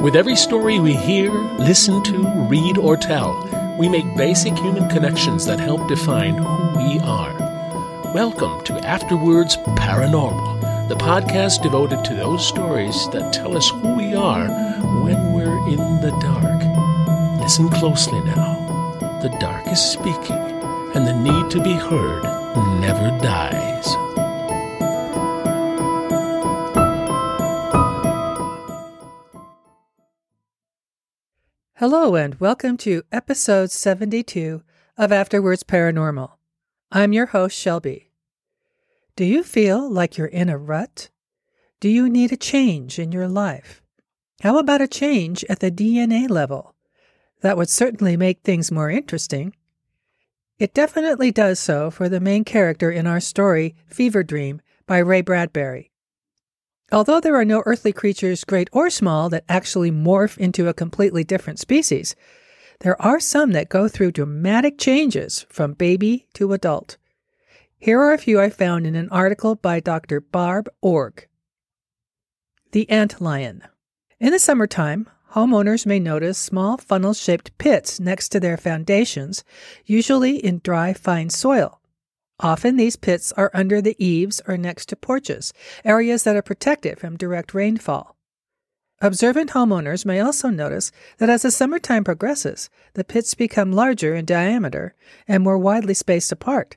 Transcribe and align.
With 0.00 0.14
every 0.14 0.36
story 0.36 0.78
we 0.78 0.94
hear, 0.94 1.32
listen 1.32 2.04
to, 2.04 2.18
read, 2.48 2.78
or 2.78 2.96
tell, 2.96 3.76
we 3.76 3.88
make 3.88 4.16
basic 4.16 4.56
human 4.56 4.88
connections 4.88 5.44
that 5.46 5.58
help 5.58 5.88
define 5.88 6.36
who 6.38 6.78
we 6.78 7.00
are. 7.00 7.34
Welcome 8.14 8.62
to 8.66 8.74
Afterwords 8.74 9.56
Paranormal, 9.74 10.88
the 10.88 10.94
podcast 10.94 11.64
devoted 11.64 12.04
to 12.04 12.14
those 12.14 12.46
stories 12.46 13.08
that 13.10 13.32
tell 13.32 13.56
us 13.56 13.70
who 13.70 13.96
we 13.96 14.14
are 14.14 14.46
when 15.02 15.32
we're 15.32 15.68
in 15.68 16.00
the 16.00 16.16
dark. 16.22 17.40
Listen 17.40 17.68
closely 17.68 18.20
now. 18.20 19.18
The 19.20 19.36
dark 19.40 19.66
is 19.66 19.80
speaking, 19.80 20.38
and 20.94 21.08
the 21.08 21.12
need 21.12 21.50
to 21.50 21.60
be 21.60 21.72
heard 21.72 22.22
never 22.80 23.10
dies. 23.20 24.07
Hello, 31.78 32.16
and 32.16 32.34
welcome 32.40 32.76
to 32.78 33.04
episode 33.12 33.70
72 33.70 34.64
of 34.96 35.10
Afterwords 35.10 35.62
Paranormal. 35.62 36.32
I'm 36.90 37.12
your 37.12 37.26
host, 37.26 37.56
Shelby. 37.56 38.10
Do 39.14 39.24
you 39.24 39.44
feel 39.44 39.88
like 39.88 40.18
you're 40.18 40.26
in 40.26 40.48
a 40.48 40.58
rut? 40.58 41.10
Do 41.78 41.88
you 41.88 42.08
need 42.08 42.32
a 42.32 42.36
change 42.36 42.98
in 42.98 43.12
your 43.12 43.28
life? 43.28 43.80
How 44.40 44.58
about 44.58 44.80
a 44.80 44.88
change 44.88 45.44
at 45.48 45.60
the 45.60 45.70
DNA 45.70 46.28
level? 46.28 46.74
That 47.42 47.56
would 47.56 47.70
certainly 47.70 48.16
make 48.16 48.40
things 48.40 48.72
more 48.72 48.90
interesting. 48.90 49.54
It 50.58 50.74
definitely 50.74 51.30
does 51.30 51.60
so 51.60 51.92
for 51.92 52.08
the 52.08 52.18
main 52.18 52.42
character 52.42 52.90
in 52.90 53.06
our 53.06 53.20
story, 53.20 53.76
Fever 53.86 54.24
Dream, 54.24 54.60
by 54.88 54.98
Ray 54.98 55.20
Bradbury. 55.20 55.92
Although 56.90 57.20
there 57.20 57.36
are 57.36 57.44
no 57.44 57.62
earthly 57.66 57.92
creatures, 57.92 58.44
great 58.44 58.68
or 58.72 58.88
small, 58.88 59.28
that 59.28 59.44
actually 59.48 59.90
morph 59.90 60.38
into 60.38 60.68
a 60.68 60.74
completely 60.74 61.22
different 61.22 61.58
species, 61.58 62.16
there 62.80 63.00
are 63.02 63.20
some 63.20 63.52
that 63.52 63.68
go 63.68 63.88
through 63.88 64.12
dramatic 64.12 64.78
changes 64.78 65.44
from 65.50 65.74
baby 65.74 66.26
to 66.34 66.52
adult. 66.52 66.96
Here 67.76 68.00
are 68.00 68.12
a 68.12 68.18
few 68.18 68.40
I 68.40 68.50
found 68.50 68.86
in 68.86 68.94
an 68.94 69.08
article 69.10 69.54
by 69.54 69.80
Dr. 69.80 70.20
Barb 70.20 70.68
Ogg. 70.82 71.26
The 72.72 72.88
Ant 72.88 73.20
Lion. 73.20 73.64
In 74.18 74.32
the 74.32 74.38
summertime, 74.38 75.08
homeowners 75.32 75.86
may 75.86 75.98
notice 75.98 76.38
small 76.38 76.78
funnel 76.78 77.14
shaped 77.14 77.56
pits 77.58 78.00
next 78.00 78.30
to 78.30 78.40
their 78.40 78.56
foundations, 78.56 79.44
usually 79.84 80.36
in 80.36 80.60
dry, 80.64 80.92
fine 80.92 81.30
soil. 81.30 81.80
Often 82.40 82.76
these 82.76 82.96
pits 82.96 83.32
are 83.32 83.50
under 83.52 83.80
the 83.80 83.96
eaves 84.04 84.40
or 84.46 84.56
next 84.56 84.86
to 84.90 84.96
porches, 84.96 85.52
areas 85.84 86.22
that 86.22 86.36
are 86.36 86.42
protected 86.42 86.98
from 86.98 87.16
direct 87.16 87.52
rainfall. 87.52 88.16
Observant 89.00 89.50
homeowners 89.50 90.04
may 90.04 90.20
also 90.20 90.48
notice 90.48 90.90
that 91.18 91.30
as 91.30 91.42
the 91.42 91.50
summertime 91.50 92.04
progresses, 92.04 92.68
the 92.94 93.04
pits 93.04 93.34
become 93.34 93.72
larger 93.72 94.14
in 94.14 94.24
diameter 94.24 94.94
and 95.26 95.42
more 95.42 95.58
widely 95.58 95.94
spaced 95.94 96.32
apart. 96.32 96.76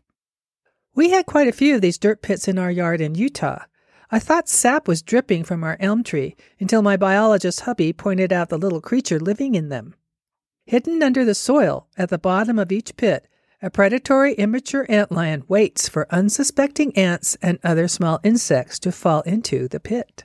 We 0.93 1.11
had 1.11 1.25
quite 1.25 1.47
a 1.47 1.53
few 1.53 1.75
of 1.75 1.81
these 1.81 1.97
dirt 1.97 2.21
pits 2.21 2.47
in 2.47 2.59
our 2.59 2.69
yard 2.69 3.01
in 3.01 3.15
Utah. 3.15 3.63
I 4.11 4.19
thought 4.19 4.49
sap 4.49 4.87
was 4.87 5.01
dripping 5.01 5.45
from 5.45 5.63
our 5.63 5.77
elm 5.79 6.03
tree 6.03 6.35
until 6.59 6.81
my 6.81 6.97
biologist 6.97 7.61
hubby 7.61 7.93
pointed 7.93 8.33
out 8.33 8.49
the 8.49 8.57
little 8.57 8.81
creature 8.81 9.19
living 9.19 9.55
in 9.55 9.69
them. 9.69 9.95
Hidden 10.65 11.01
under 11.01 11.23
the 11.23 11.33
soil 11.33 11.87
at 11.97 12.09
the 12.09 12.17
bottom 12.17 12.59
of 12.59 12.71
each 12.71 12.97
pit 12.97 13.27
a 13.61 13.69
predatory 13.69 14.33
immature 14.33 14.85
antlion 14.87 15.47
waits 15.47 15.87
for 15.87 16.07
unsuspecting 16.09 16.95
ants 16.97 17.37
and 17.41 17.59
other 17.63 17.87
small 17.87 18.19
insects 18.23 18.79
to 18.79 18.91
fall 18.91 19.21
into 19.21 19.67
the 19.67 19.79
pit. 19.79 20.23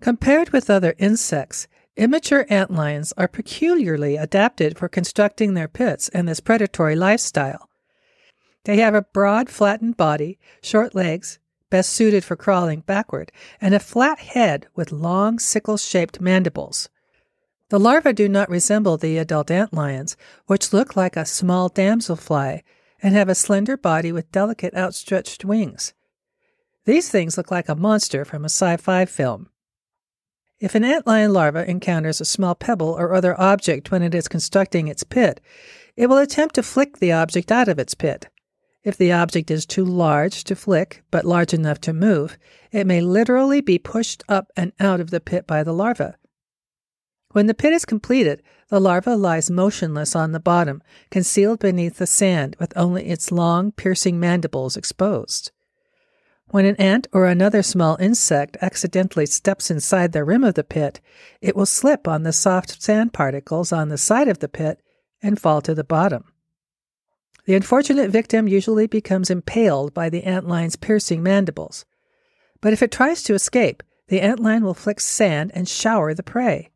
Compared 0.00 0.50
with 0.50 0.68
other 0.68 0.94
insects, 0.98 1.66
immature 1.96 2.44
antlions 2.50 3.12
are 3.16 3.26
peculiarly 3.26 4.16
adapted 4.16 4.78
for 4.78 4.88
constructing 4.88 5.54
their 5.54 5.68
pits 5.68 6.08
and 6.10 6.28
this 6.28 6.40
predatory 6.40 6.94
lifestyle. 6.94 7.68
They 8.64 8.76
have 8.76 8.94
a 8.94 9.02
broad, 9.02 9.48
flattened 9.48 9.96
body, 9.96 10.38
short 10.62 10.94
legs, 10.94 11.38
best 11.70 11.90
suited 11.90 12.22
for 12.22 12.36
crawling 12.36 12.80
backward, 12.80 13.32
and 13.60 13.74
a 13.74 13.80
flat 13.80 14.18
head 14.18 14.66
with 14.74 14.92
long, 14.92 15.38
sickle 15.38 15.78
shaped 15.78 16.20
mandibles. 16.20 16.90
The 17.70 17.78
larvae 17.78 18.14
do 18.14 18.28
not 18.28 18.48
resemble 18.48 18.96
the 18.96 19.18
adult 19.18 19.50
ant 19.50 19.74
lions, 19.74 20.16
which 20.46 20.72
look 20.72 20.96
like 20.96 21.16
a 21.16 21.26
small 21.26 21.68
damselfly 21.68 22.62
and 23.02 23.14
have 23.14 23.28
a 23.28 23.34
slender 23.34 23.76
body 23.76 24.10
with 24.10 24.32
delicate 24.32 24.74
outstretched 24.74 25.44
wings. 25.44 25.92
These 26.86 27.10
things 27.10 27.36
look 27.36 27.50
like 27.50 27.68
a 27.68 27.76
monster 27.76 28.24
from 28.24 28.44
a 28.44 28.48
sci 28.48 28.78
fi 28.78 29.04
film. 29.04 29.50
If 30.58 30.74
an 30.74 30.82
antlion 30.82 31.32
larva 31.32 31.68
encounters 31.70 32.20
a 32.20 32.24
small 32.24 32.54
pebble 32.54 32.88
or 32.98 33.14
other 33.14 33.38
object 33.38 33.90
when 33.90 34.02
it 34.02 34.14
is 34.14 34.26
constructing 34.28 34.88
its 34.88 35.04
pit, 35.04 35.40
it 35.94 36.06
will 36.06 36.16
attempt 36.16 36.54
to 36.54 36.62
flick 36.62 36.98
the 36.98 37.12
object 37.12 37.52
out 37.52 37.68
of 37.68 37.78
its 37.78 37.94
pit. 37.94 38.28
If 38.82 38.96
the 38.96 39.12
object 39.12 39.50
is 39.50 39.66
too 39.66 39.84
large 39.84 40.42
to 40.44 40.56
flick, 40.56 41.02
but 41.10 41.26
large 41.26 41.52
enough 41.52 41.80
to 41.82 41.92
move, 41.92 42.38
it 42.72 42.86
may 42.86 43.02
literally 43.02 43.60
be 43.60 43.78
pushed 43.78 44.24
up 44.28 44.50
and 44.56 44.72
out 44.80 45.00
of 45.00 45.10
the 45.10 45.20
pit 45.20 45.46
by 45.46 45.62
the 45.62 45.74
larva. 45.74 46.16
When 47.38 47.46
the 47.46 47.54
pit 47.54 47.72
is 47.72 47.84
completed, 47.84 48.42
the 48.66 48.80
larva 48.80 49.14
lies 49.14 49.48
motionless 49.48 50.16
on 50.16 50.32
the 50.32 50.40
bottom, 50.40 50.82
concealed 51.08 51.60
beneath 51.60 51.98
the 51.98 52.04
sand 52.04 52.56
with 52.58 52.76
only 52.76 53.06
its 53.06 53.30
long, 53.30 53.70
piercing 53.70 54.18
mandibles 54.18 54.76
exposed. 54.76 55.52
When 56.48 56.64
an 56.64 56.74
ant 56.80 57.06
or 57.12 57.26
another 57.26 57.62
small 57.62 57.96
insect 58.00 58.56
accidentally 58.60 59.24
steps 59.24 59.70
inside 59.70 60.10
the 60.10 60.24
rim 60.24 60.42
of 60.42 60.54
the 60.54 60.64
pit, 60.64 61.00
it 61.40 61.54
will 61.54 61.64
slip 61.64 62.08
on 62.08 62.24
the 62.24 62.32
soft 62.32 62.82
sand 62.82 63.12
particles 63.12 63.70
on 63.70 63.88
the 63.88 63.98
side 63.98 64.26
of 64.26 64.40
the 64.40 64.48
pit 64.48 64.80
and 65.22 65.40
fall 65.40 65.60
to 65.60 65.76
the 65.76 65.84
bottom. 65.84 66.24
The 67.44 67.54
unfortunate 67.54 68.10
victim 68.10 68.48
usually 68.48 68.88
becomes 68.88 69.30
impaled 69.30 69.94
by 69.94 70.10
the 70.10 70.26
antlion's 70.26 70.74
piercing 70.74 71.22
mandibles. 71.22 71.84
But 72.60 72.72
if 72.72 72.82
it 72.82 72.90
tries 72.90 73.22
to 73.22 73.34
escape, 73.34 73.84
the 74.08 74.22
antlion 74.22 74.62
will 74.62 74.74
flick 74.74 74.98
sand 74.98 75.52
and 75.54 75.68
shower 75.68 76.14
the 76.14 76.24
prey. 76.24 76.70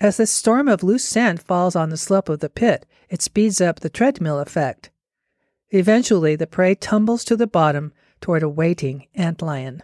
As 0.00 0.16
the 0.16 0.26
storm 0.26 0.66
of 0.66 0.82
loose 0.82 1.04
sand 1.04 1.42
falls 1.42 1.76
on 1.76 1.90
the 1.90 1.98
slope 1.98 2.30
of 2.30 2.40
the 2.40 2.48
pit, 2.48 2.86
it 3.10 3.20
speeds 3.20 3.60
up 3.60 3.80
the 3.80 3.90
treadmill 3.90 4.38
effect. 4.38 4.90
Eventually, 5.70 6.36
the 6.36 6.46
prey 6.46 6.74
tumbles 6.74 7.22
to 7.24 7.36
the 7.36 7.46
bottom 7.46 7.92
toward 8.20 8.42
a 8.42 8.48
waiting 8.48 9.06
ant 9.14 9.42
lion. 9.42 9.82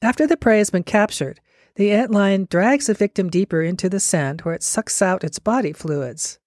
After 0.00 0.26
the 0.26 0.36
prey 0.36 0.58
has 0.58 0.70
been 0.70 0.82
captured, 0.82 1.40
the 1.76 1.92
ant 1.92 2.10
lion 2.10 2.46
drags 2.50 2.86
the 2.86 2.94
victim 2.94 3.28
deeper 3.28 3.60
into 3.60 3.90
the 3.90 4.00
sand 4.00 4.40
where 4.42 4.54
it 4.54 4.62
sucks 4.62 5.02
out 5.02 5.24
its 5.24 5.38
body 5.38 5.72
fluids. 5.72 6.38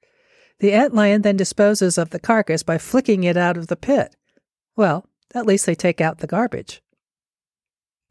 The 0.60 0.74
ant 0.74 0.94
lion 0.94 1.22
then 1.22 1.38
disposes 1.38 1.98
of 2.00 2.10
the 2.10 2.20
carcass 2.20 2.64
by 2.64 2.80
flicking 2.80 3.24
it 3.24 3.38
out 3.38 3.58
of 3.58 3.68
the 3.68 3.76
pit. 3.76 4.16
Well, 4.76 5.06
at 5.36 5.46
least 5.46 5.66
they 5.66 5.76
take 5.76 6.02
out 6.02 6.18
the 6.18 6.28
garbage. 6.28 6.82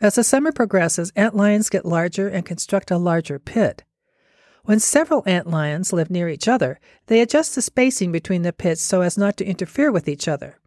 As 0.00 0.14
the 0.14 0.24
summer 0.24 0.52
progresses, 0.52 1.12
ant 1.16 1.36
lions 1.36 1.70
get 1.70 1.84
larger 1.84 2.28
and 2.28 2.46
construct 2.46 2.90
a 2.90 2.98
larger 2.98 3.38
pit. 3.38 3.84
When 4.64 4.78
several 4.78 5.24
ant 5.26 5.48
lions 5.48 5.92
live 5.92 6.10
near 6.10 6.28
each 6.28 6.46
other, 6.46 6.78
they 7.06 7.20
adjust 7.20 7.54
the 7.54 7.62
spacing 7.62 8.12
between 8.12 8.42
the 8.42 8.52
pits 8.52 8.80
so 8.80 9.00
as 9.00 9.18
not 9.18 9.36
to 9.38 9.44
interfere 9.44 9.90
with 9.90 10.08
each 10.08 10.28
other. 10.28 10.58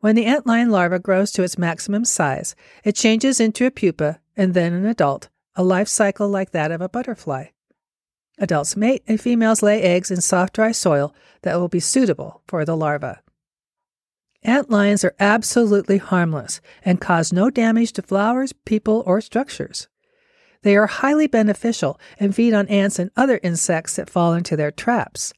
When 0.00 0.14
the 0.14 0.26
ant 0.26 0.46
lion 0.46 0.70
larva 0.70 1.00
grows 1.00 1.32
to 1.32 1.42
its 1.42 1.58
maximum 1.58 2.04
size, 2.04 2.54
it 2.84 2.94
changes 2.94 3.40
into 3.40 3.66
a 3.66 3.72
pupa 3.72 4.20
and 4.36 4.54
then 4.54 4.72
an 4.72 4.86
adult, 4.86 5.28
a 5.56 5.64
life 5.64 5.88
cycle 5.88 6.28
like 6.28 6.52
that 6.52 6.70
of 6.70 6.80
a 6.80 6.88
butterfly. 6.88 7.46
Adults 8.38 8.76
mate 8.76 9.02
and 9.08 9.20
females 9.20 9.62
lay 9.62 9.82
eggs 9.82 10.10
in 10.10 10.20
soft, 10.20 10.54
dry 10.54 10.70
soil 10.70 11.12
that 11.42 11.56
will 11.56 11.68
be 11.68 11.80
suitable 11.80 12.42
for 12.46 12.64
the 12.64 12.76
larva. 12.76 13.20
Ant 14.42 14.70
lions 14.70 15.04
are 15.04 15.16
absolutely 15.18 15.96
harmless 15.96 16.60
and 16.84 17.00
cause 17.00 17.32
no 17.32 17.50
damage 17.50 17.92
to 17.94 18.02
flowers, 18.02 18.52
people, 18.52 19.02
or 19.06 19.20
structures. 19.20 19.88
They 20.66 20.76
are 20.76 20.88
highly 20.88 21.28
beneficial 21.28 22.00
and 22.18 22.34
feed 22.34 22.52
on 22.52 22.66
ants 22.66 22.98
and 22.98 23.12
other 23.16 23.38
insects 23.40 23.94
that 23.94 24.10
fall 24.10 24.34
into 24.34 24.56
their 24.56 24.72
traps. 24.72 25.32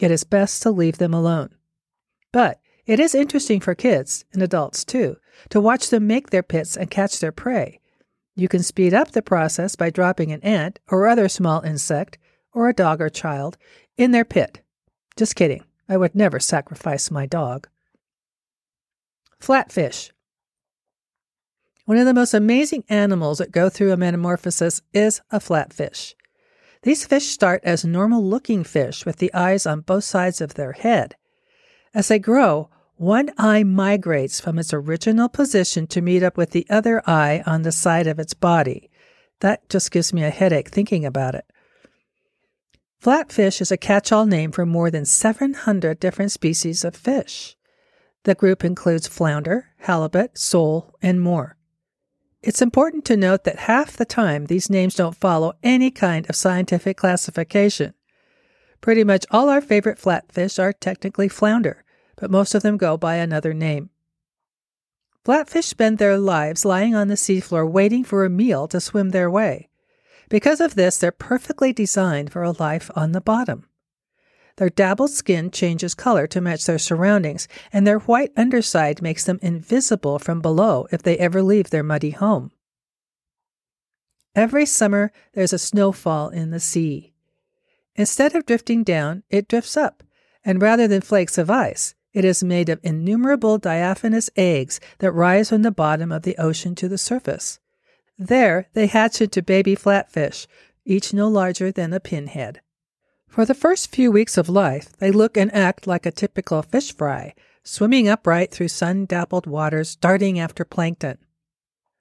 It 0.00 0.10
is 0.10 0.24
best 0.24 0.60
to 0.64 0.72
leave 0.72 0.98
them 0.98 1.14
alone. 1.14 1.50
But 2.32 2.58
it 2.84 2.98
is 2.98 3.14
interesting 3.14 3.60
for 3.60 3.76
kids, 3.76 4.24
and 4.32 4.42
adults 4.42 4.84
too, 4.84 5.18
to 5.50 5.60
watch 5.60 5.90
them 5.90 6.08
make 6.08 6.30
their 6.30 6.42
pits 6.42 6.76
and 6.76 6.90
catch 6.90 7.20
their 7.20 7.30
prey. 7.30 7.78
You 8.34 8.48
can 8.48 8.64
speed 8.64 8.92
up 8.92 9.12
the 9.12 9.22
process 9.22 9.76
by 9.76 9.90
dropping 9.90 10.32
an 10.32 10.40
ant 10.40 10.80
or 10.88 11.06
other 11.06 11.28
small 11.28 11.60
insect, 11.60 12.18
or 12.52 12.68
a 12.68 12.74
dog 12.74 13.00
or 13.00 13.08
child, 13.08 13.56
in 13.96 14.10
their 14.10 14.24
pit. 14.24 14.62
Just 15.14 15.36
kidding. 15.36 15.62
I 15.88 15.96
would 15.96 16.16
never 16.16 16.40
sacrifice 16.40 17.08
my 17.08 17.26
dog. 17.26 17.68
Flatfish. 19.40 20.10
One 21.84 21.98
of 21.98 22.06
the 22.06 22.14
most 22.14 22.32
amazing 22.32 22.84
animals 22.88 23.38
that 23.38 23.50
go 23.50 23.68
through 23.68 23.92
a 23.92 23.96
metamorphosis 23.96 24.82
is 24.92 25.20
a 25.30 25.40
flatfish. 25.40 26.14
These 26.82 27.06
fish 27.06 27.26
start 27.26 27.60
as 27.64 27.84
normal 27.84 28.24
looking 28.24 28.62
fish 28.62 29.04
with 29.04 29.16
the 29.16 29.34
eyes 29.34 29.66
on 29.66 29.80
both 29.80 30.04
sides 30.04 30.40
of 30.40 30.54
their 30.54 30.72
head. 30.72 31.16
As 31.92 32.08
they 32.08 32.18
grow, 32.18 32.70
one 32.96 33.30
eye 33.36 33.64
migrates 33.64 34.40
from 34.40 34.60
its 34.60 34.72
original 34.72 35.28
position 35.28 35.88
to 35.88 36.00
meet 36.00 36.22
up 36.22 36.36
with 36.36 36.50
the 36.52 36.66
other 36.70 37.02
eye 37.08 37.42
on 37.46 37.62
the 37.62 37.72
side 37.72 38.06
of 38.06 38.20
its 38.20 38.34
body. 38.34 38.88
That 39.40 39.68
just 39.68 39.90
gives 39.90 40.12
me 40.12 40.22
a 40.22 40.30
headache 40.30 40.68
thinking 40.68 41.04
about 41.04 41.34
it. 41.34 41.44
Flatfish 43.02 43.60
is 43.60 43.72
a 43.72 43.76
catch 43.76 44.12
all 44.12 44.26
name 44.26 44.52
for 44.52 44.64
more 44.64 44.88
than 44.88 45.04
700 45.04 45.98
different 45.98 46.30
species 46.30 46.84
of 46.84 46.94
fish. 46.94 47.56
The 48.22 48.36
group 48.36 48.64
includes 48.64 49.08
flounder, 49.08 49.70
halibut, 49.78 50.38
sole, 50.38 50.94
and 51.02 51.20
more. 51.20 51.56
It's 52.42 52.60
important 52.60 53.04
to 53.04 53.16
note 53.16 53.44
that 53.44 53.70
half 53.70 53.96
the 53.96 54.04
time 54.04 54.46
these 54.46 54.68
names 54.68 54.96
don't 54.96 55.16
follow 55.16 55.54
any 55.62 55.92
kind 55.92 56.28
of 56.28 56.34
scientific 56.34 56.96
classification. 56.96 57.94
Pretty 58.80 59.04
much 59.04 59.24
all 59.30 59.48
our 59.48 59.60
favorite 59.60 59.98
flatfish 59.98 60.58
are 60.58 60.72
technically 60.72 61.28
flounder, 61.28 61.84
but 62.16 62.32
most 62.32 62.54
of 62.54 62.62
them 62.62 62.76
go 62.76 62.96
by 62.96 63.14
another 63.16 63.54
name. 63.54 63.90
Flatfish 65.24 65.66
spend 65.66 65.98
their 65.98 66.18
lives 66.18 66.64
lying 66.64 66.96
on 66.96 67.06
the 67.06 67.14
seafloor 67.14 67.70
waiting 67.70 68.02
for 68.02 68.24
a 68.24 68.30
meal 68.30 68.66
to 68.66 68.80
swim 68.80 69.10
their 69.10 69.30
way. 69.30 69.68
Because 70.28 70.60
of 70.60 70.74
this, 70.74 70.98
they're 70.98 71.12
perfectly 71.12 71.72
designed 71.72 72.32
for 72.32 72.42
a 72.42 72.50
life 72.50 72.90
on 72.96 73.12
the 73.12 73.20
bottom. 73.20 73.68
Their 74.56 74.70
dabbled 74.70 75.10
skin 75.10 75.50
changes 75.50 75.94
color 75.94 76.26
to 76.28 76.40
match 76.40 76.66
their 76.66 76.78
surroundings, 76.78 77.48
and 77.72 77.86
their 77.86 77.98
white 78.00 78.32
underside 78.36 79.02
makes 79.02 79.24
them 79.24 79.38
invisible 79.42 80.18
from 80.18 80.40
below 80.40 80.86
if 80.90 81.02
they 81.02 81.16
ever 81.18 81.42
leave 81.42 81.70
their 81.70 81.82
muddy 81.82 82.10
home. 82.10 82.52
Every 84.34 84.66
summer, 84.66 85.12
there's 85.34 85.52
a 85.52 85.58
snowfall 85.58 86.30
in 86.30 86.50
the 86.50 86.60
sea. 86.60 87.12
Instead 87.96 88.34
of 88.34 88.46
drifting 88.46 88.82
down, 88.82 89.22
it 89.28 89.48
drifts 89.48 89.76
up, 89.76 90.02
and 90.44 90.62
rather 90.62 90.88
than 90.88 91.02
flakes 91.02 91.36
of 91.36 91.50
ice, 91.50 91.94
it 92.12 92.24
is 92.24 92.42
made 92.42 92.68
of 92.68 92.80
innumerable 92.82 93.58
diaphanous 93.58 94.30
eggs 94.36 94.80
that 94.98 95.12
rise 95.12 95.48
from 95.48 95.62
the 95.62 95.70
bottom 95.70 96.12
of 96.12 96.22
the 96.22 96.36
ocean 96.36 96.74
to 96.74 96.88
the 96.88 96.98
surface. 96.98 97.58
There 98.18 98.68
they 98.74 98.86
hatch 98.86 99.20
into 99.20 99.42
baby 99.42 99.74
flatfish, 99.74 100.46
each 100.84 101.12
no 101.12 101.28
larger 101.28 101.70
than 101.70 101.92
a 101.92 102.00
pinhead. 102.00 102.60
For 103.32 103.46
the 103.46 103.54
first 103.54 103.90
few 103.90 104.12
weeks 104.12 104.36
of 104.36 104.50
life, 104.50 104.94
they 104.98 105.10
look 105.10 105.38
and 105.38 105.50
act 105.54 105.86
like 105.86 106.04
a 106.04 106.10
typical 106.10 106.60
fish 106.60 106.94
fry, 106.94 107.32
swimming 107.64 108.06
upright 108.06 108.50
through 108.50 108.68
sun 108.68 109.06
dappled 109.06 109.46
waters, 109.46 109.96
darting 109.96 110.38
after 110.38 110.66
plankton. 110.66 111.16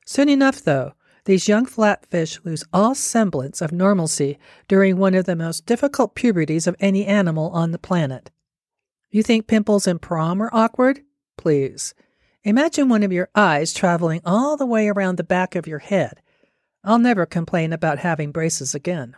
Soon 0.05 0.27
enough, 0.27 0.61
though, 0.61 0.91
these 1.23 1.47
young 1.47 1.65
flatfish 1.65 2.43
lose 2.43 2.65
all 2.73 2.93
semblance 2.95 3.61
of 3.61 3.71
normalcy 3.71 4.39
during 4.67 4.97
one 4.97 5.15
of 5.15 5.23
the 5.23 5.37
most 5.37 5.65
difficult 5.65 6.15
puberties 6.15 6.67
of 6.67 6.75
any 6.81 7.05
animal 7.05 7.49
on 7.51 7.71
the 7.71 7.79
planet. 7.79 8.29
You 9.09 9.23
think 9.23 9.47
pimples 9.47 9.87
in 9.87 9.99
prom 9.99 10.43
are 10.43 10.49
awkward? 10.51 10.99
Please. 11.37 11.93
Imagine 12.43 12.89
one 12.89 13.03
of 13.03 13.13
your 13.13 13.29
eyes 13.35 13.71
traveling 13.71 14.19
all 14.25 14.57
the 14.57 14.65
way 14.65 14.89
around 14.89 15.15
the 15.15 15.23
back 15.23 15.55
of 15.55 15.65
your 15.65 15.79
head. 15.79 16.21
I'll 16.83 16.99
never 16.99 17.25
complain 17.25 17.71
about 17.71 17.99
having 17.99 18.33
braces 18.33 18.75
again. 18.75 19.15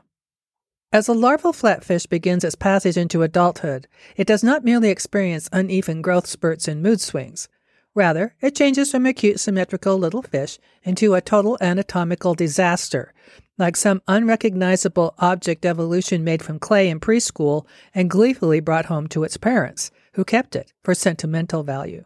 As 0.94 1.07
a 1.07 1.13
larval 1.13 1.54
flatfish 1.54 2.07
begins 2.07 2.44
its 2.44 2.54
passage 2.54 2.98
into 2.98 3.24
adulthood, 3.24 3.88
it 4.16 4.28
does 4.28 4.44
not 4.44 4.63
merely 4.63 4.90
experience 4.90 5.50
uneven 5.51 6.04
growth 6.04 6.28
spurts 6.28 6.68
and 6.68 6.84
mood 6.84 7.01
swings. 7.01 7.50
Rather, 7.95 8.36
it 8.42 8.56
changes 8.56 8.92
from 8.92 9.07
a 9.07 9.13
cute 9.13 9.40
symmetrical 9.40 9.98
little 9.98 10.22
fish 10.22 10.60
into 10.84 11.16
a 11.16 11.22
total 11.22 11.57
anatomical 11.60 12.36
disaster, 12.36 13.12
like 13.57 13.75
some 13.75 14.04
unrecognizable 14.07 15.16
object 15.18 15.66
evolution 15.66 16.24
made 16.24 16.44
from 16.44 16.60
clay 16.60 16.88
in 16.90 17.00
preschool 17.00 17.66
and 17.96 18.07
gleefully 18.07 18.60
brought 18.60 18.86
home 18.86 19.07
to 19.07 19.24
its 19.24 19.36
parents, 19.36 19.89
who 20.13 20.24
kept 20.24 20.56
it 20.56 20.74
for 20.84 20.94
sentimental 20.94 21.63
value. 21.63 22.06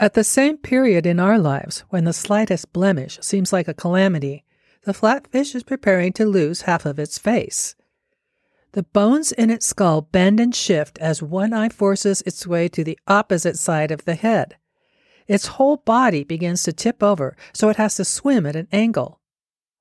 At 0.00 0.14
the 0.14 0.24
same 0.24 0.56
period 0.56 1.06
in 1.06 1.20
our 1.20 1.38
lives, 1.38 1.84
when 1.90 2.02
the 2.02 2.12
slightest 2.12 2.72
blemish 2.72 3.20
seems 3.22 3.52
like 3.52 3.68
a 3.68 3.74
calamity, 3.74 4.44
the 4.82 4.92
flatfish 4.92 5.54
is 5.54 5.62
preparing 5.62 6.12
to 6.14 6.26
lose 6.26 6.62
half 6.62 6.84
of 6.84 6.98
its 6.98 7.16
face. 7.16 7.76
The 8.72 8.82
bones 8.82 9.32
in 9.32 9.50
its 9.50 9.66
skull 9.66 10.02
bend 10.02 10.40
and 10.40 10.54
shift 10.54 10.98
as 10.98 11.22
one 11.22 11.52
eye 11.52 11.70
forces 11.70 12.22
its 12.26 12.46
way 12.46 12.68
to 12.68 12.84
the 12.84 12.98
opposite 13.08 13.58
side 13.58 13.90
of 13.90 14.04
the 14.04 14.14
head. 14.14 14.56
Its 15.26 15.46
whole 15.46 15.78
body 15.78 16.24
begins 16.24 16.62
to 16.62 16.72
tip 16.72 17.02
over, 17.02 17.36
so 17.52 17.68
it 17.68 17.76
has 17.76 17.96
to 17.96 18.04
swim 18.04 18.46
at 18.46 18.56
an 18.56 18.68
angle. 18.72 19.20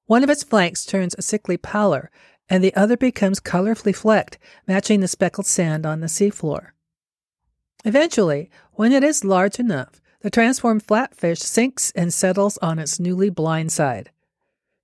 One 0.05 0.23
of 0.23 0.29
its 0.29 0.43
flanks 0.43 0.85
turns 0.85 1.15
a 1.17 1.21
sickly 1.21 1.57
pallor, 1.57 2.11
and 2.49 2.63
the 2.63 2.75
other 2.75 2.95
becomes 2.95 3.41
colorfully 3.41 3.95
flecked, 3.95 4.37
matching 4.67 5.01
the 5.01 5.07
speckled 5.07 5.47
sand 5.47 5.85
on 5.85 5.99
the 5.99 6.07
seafloor. 6.07 6.69
Eventually, 7.83 8.49
when 8.73 8.91
it 8.91 9.03
is 9.03 9.25
large 9.25 9.59
enough, 9.59 10.01
the 10.21 10.29
transformed 10.29 10.85
flatfish 10.85 11.39
sinks 11.39 11.91
and 11.91 12.13
settles 12.13 12.57
on 12.59 12.79
its 12.79 12.99
newly 12.99 13.29
blind 13.29 13.71
side. 13.71 14.11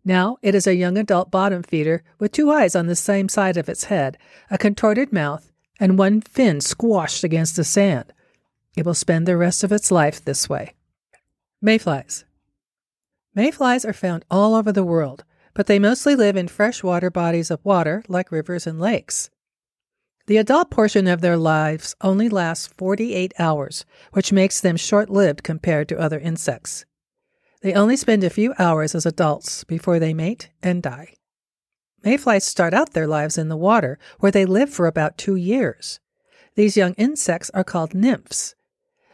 Now 0.06 0.38
it 0.42 0.54
is 0.54 0.68
a 0.68 0.76
young 0.76 0.98
adult 0.98 1.32
bottom 1.32 1.64
feeder 1.64 2.04
with 2.20 2.32
two 2.32 2.52
eyes 2.52 2.76
on 2.76 2.88
the 2.88 2.96
same 2.96 3.30
side 3.30 3.56
of 3.56 3.70
its 3.70 3.86
head, 3.86 4.18
a 4.50 4.58
contorted 4.58 5.14
mouth, 5.14 5.52
and 5.80 5.98
one 5.98 6.22
fin 6.22 6.60
squashed 6.60 7.24
against 7.24 7.56
the 7.56 7.64
sand. 7.64 8.12
It 8.76 8.86
will 8.86 8.94
spend 8.94 9.26
the 9.26 9.38
rest 9.38 9.64
of 9.64 9.72
its 9.72 9.92
life 9.92 10.24
this 10.24 10.50
way. 10.50 10.74
Mayflies. 11.62 12.26
Mayflies 13.36 13.86
are 13.86 13.94
found 13.94 14.26
all 14.30 14.56
over 14.56 14.72
the 14.72 14.84
world, 14.84 15.24
but 15.54 15.68
they 15.68 15.80
mostly 15.80 16.16
live 16.16 16.36
in 16.36 16.48
freshwater 16.48 17.10
bodies 17.10 17.50
of 17.50 17.64
water 17.64 18.04
like 18.08 18.32
rivers 18.32 18.68
and 18.68 18.80
lakes. 18.80 19.30
The 20.26 20.38
adult 20.38 20.70
portion 20.70 21.08
of 21.08 21.22
their 21.22 21.38
lives 21.38 21.96
only 22.02 22.30
lasts 22.30 22.68
48 22.68 23.34
hours, 23.40 23.86
which 24.14 24.32
makes 24.32 24.60
them 24.60 24.78
short 24.78 25.10
lived 25.10 25.44
compared 25.44 25.90
to 25.90 26.00
other 26.00 26.20
insects. 26.20 26.86
They 27.64 27.74
only 27.74 27.98
spend 27.98 28.24
a 28.24 28.30
few 28.30 28.54
hours 28.60 28.94
as 28.94 29.08
adults 29.08 29.64
before 29.64 29.98
they 29.98 30.14
mate 30.14 30.52
and 30.62 30.84
die. 30.84 31.16
Mayflies 32.04 32.44
start 32.44 32.76
out 32.76 32.94
their 32.94 33.08
lives 33.08 33.38
in 33.38 33.50
the 33.50 33.58
water, 33.58 33.98
where 34.20 34.32
they 34.32 34.46
live 34.46 34.70
for 34.70 34.86
about 34.86 35.18
two 35.18 35.36
years. 35.36 36.00
These 36.54 36.78
young 36.78 36.94
insects 36.94 37.50
are 37.56 37.64
called 37.64 37.96
nymphs, 37.96 38.54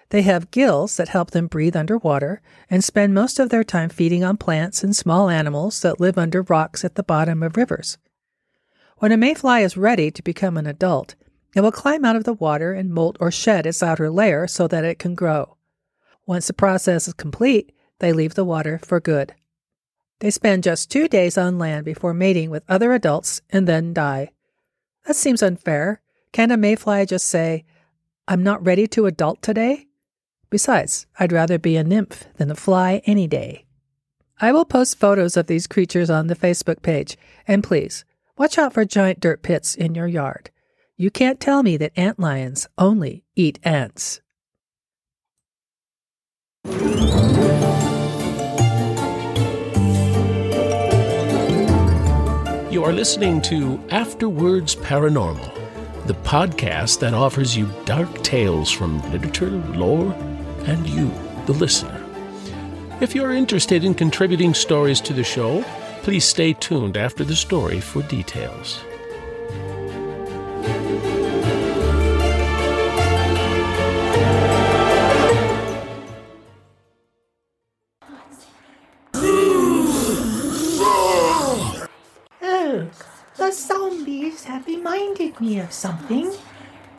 they 0.10 0.24
have 0.24 0.51
gills 0.51 0.98
that 0.98 1.10
help 1.10 1.31
them 1.31 1.48
breathe 1.48 1.75
underwater 1.75 2.42
and 2.69 2.84
spend 2.84 3.13
most 3.13 3.40
of 3.40 3.50
their 3.50 3.63
time 3.63 3.90
feeding 3.90 4.24
on 4.24 4.38
plants 4.38 4.84
and 4.84 4.95
small 4.95 5.30
animals 5.30 5.81
that 5.81 6.00
live 6.00 6.18
under 6.18 6.42
rocks 6.42 6.84
at 6.84 6.95
the 6.95 7.04
bottom 7.04 7.44
of 7.44 7.56
rivers. 7.56 7.98
When 8.98 9.12
a 9.12 9.18
mayfly 9.18 9.62
is 9.62 9.78
ready 9.78 10.10
to 10.12 10.24
become 10.24 10.57
an 10.57 10.66
adult, 10.66 11.16
it 11.56 11.62
will 11.62 11.72
climb 11.72 12.06
out 12.06 12.16
of 12.16 12.24
the 12.24 12.34
water 12.34 12.74
and 12.74 12.92
molt 12.92 13.18
or 13.19 13.31
shed 13.31 13.66
its 13.66 13.84
outer 13.84 14.10
layer 14.10 14.48
so 14.48 14.68
that 14.68 14.83
it 14.83 15.00
can 15.00 15.14
grow. 15.14 15.57
Once 16.26 16.47
the 16.47 16.54
process 16.54 17.07
is 17.07 17.14
complete, 17.14 17.71
they 17.99 18.13
leave 18.13 18.33
the 18.33 18.45
water 18.45 18.79
for 18.83 18.99
good. 18.99 19.33
They 20.19 20.31
spend 20.31 20.63
just 20.63 20.91
two 20.91 21.07
days 21.07 21.37
on 21.37 21.57
land 21.57 21.85
before 21.85 22.13
mating 22.13 22.49
with 22.49 22.63
other 22.68 22.91
adults 22.94 23.41
and 23.49 23.68
then 23.68 23.94
die. 23.94 24.31
That 25.06 25.15
seems 25.15 25.41
unfair. 25.41 26.01
Can't 26.33 26.51
a 26.51 26.57
mayfly 26.57 27.06
just 27.06 27.27
say, 27.27 27.65
I'm 28.27 28.44
not 28.44 28.63
ready 28.65 28.85
to 28.87 29.06
adult 29.06 29.41
today? 29.41 29.87
Besides, 30.49 31.07
I'd 31.19 31.31
rather 31.31 31.57
be 31.57 31.77
a 31.77 31.83
nymph 31.83 32.25
than 32.37 32.51
a 32.51 32.56
fly 32.56 33.01
any 33.06 33.27
day. 33.27 33.65
I 34.41 34.51
will 34.51 34.65
post 34.65 34.99
photos 34.99 35.35
of 35.35 35.47
these 35.47 35.68
creatures 35.68 36.09
on 36.09 36.27
the 36.27 36.35
Facebook 36.35 36.81
page, 36.81 37.18
and 37.47 37.63
please, 37.63 38.06
watch 38.37 38.57
out 38.57 38.73
for 38.73 38.85
giant 38.85 39.19
dirt 39.19 39.41
pits 39.41 39.75
in 39.75 39.95
your 39.95 40.07
yard. 40.07 40.49
You 40.95 41.11
can't 41.11 41.39
tell 41.39 41.63
me 41.63 41.77
that 41.77 41.91
ant 41.95 42.19
lions 42.19 42.68
only 42.77 43.23
eat 43.35 43.59
ants. 43.63 44.21
You 52.80 52.86
are 52.86 52.94
listening 52.94 53.42
to 53.42 53.78
Afterwords 53.90 54.78
Paranormal, 54.78 56.07
the 56.07 56.14
podcast 56.14 57.02
that 57.02 57.14
offers 57.14 57.57
you 57.57 57.69
dark 57.83 58.24
tales 58.24 58.71
from 58.71 59.02
literature, 59.12 59.50
lore, 59.50 60.14
and 60.64 60.88
you, 60.88 61.12
the 61.45 61.52
listener. 61.52 62.02
If 63.02 63.14
you're 63.14 63.33
interested 63.33 63.83
in 63.83 63.95
contributing 63.95 64.54
stories 64.54 65.02
to 65.02 65.12
the 65.12 65.26
show, 65.26 65.62
please 66.04 66.24
stay 66.24 66.54
tuned 66.54 66.95
after 66.95 67.26
the 67.26 67.36
story 67.36 67.81
for 67.81 68.02
details. 68.04 68.80
Reminded 84.90 85.40
me 85.40 85.60
of 85.60 85.72
something. 85.72 86.34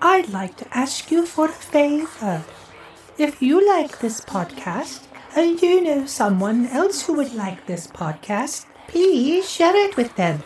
I'd 0.01 0.29
like 0.29 0.57
to 0.59 0.67
ask 0.77 1.11
you 1.11 1.27
for 1.27 1.47
a 1.47 1.53
favor. 1.75 2.45
If 3.19 3.43
you 3.43 3.67
like 3.67 3.99
this 3.99 4.21
podcast 4.21 5.07
and 5.35 5.61
you 5.61 5.83
know 5.83 6.07
someone 6.07 6.67
else 6.67 7.03
who 7.03 7.15
would 7.15 7.35
like 7.35 7.67
this 7.67 7.89
podcast, 7.89 8.67
please 8.87 9.51
share 9.51 9.75
it 9.75 9.97
with 9.97 10.15
them. 10.15 10.45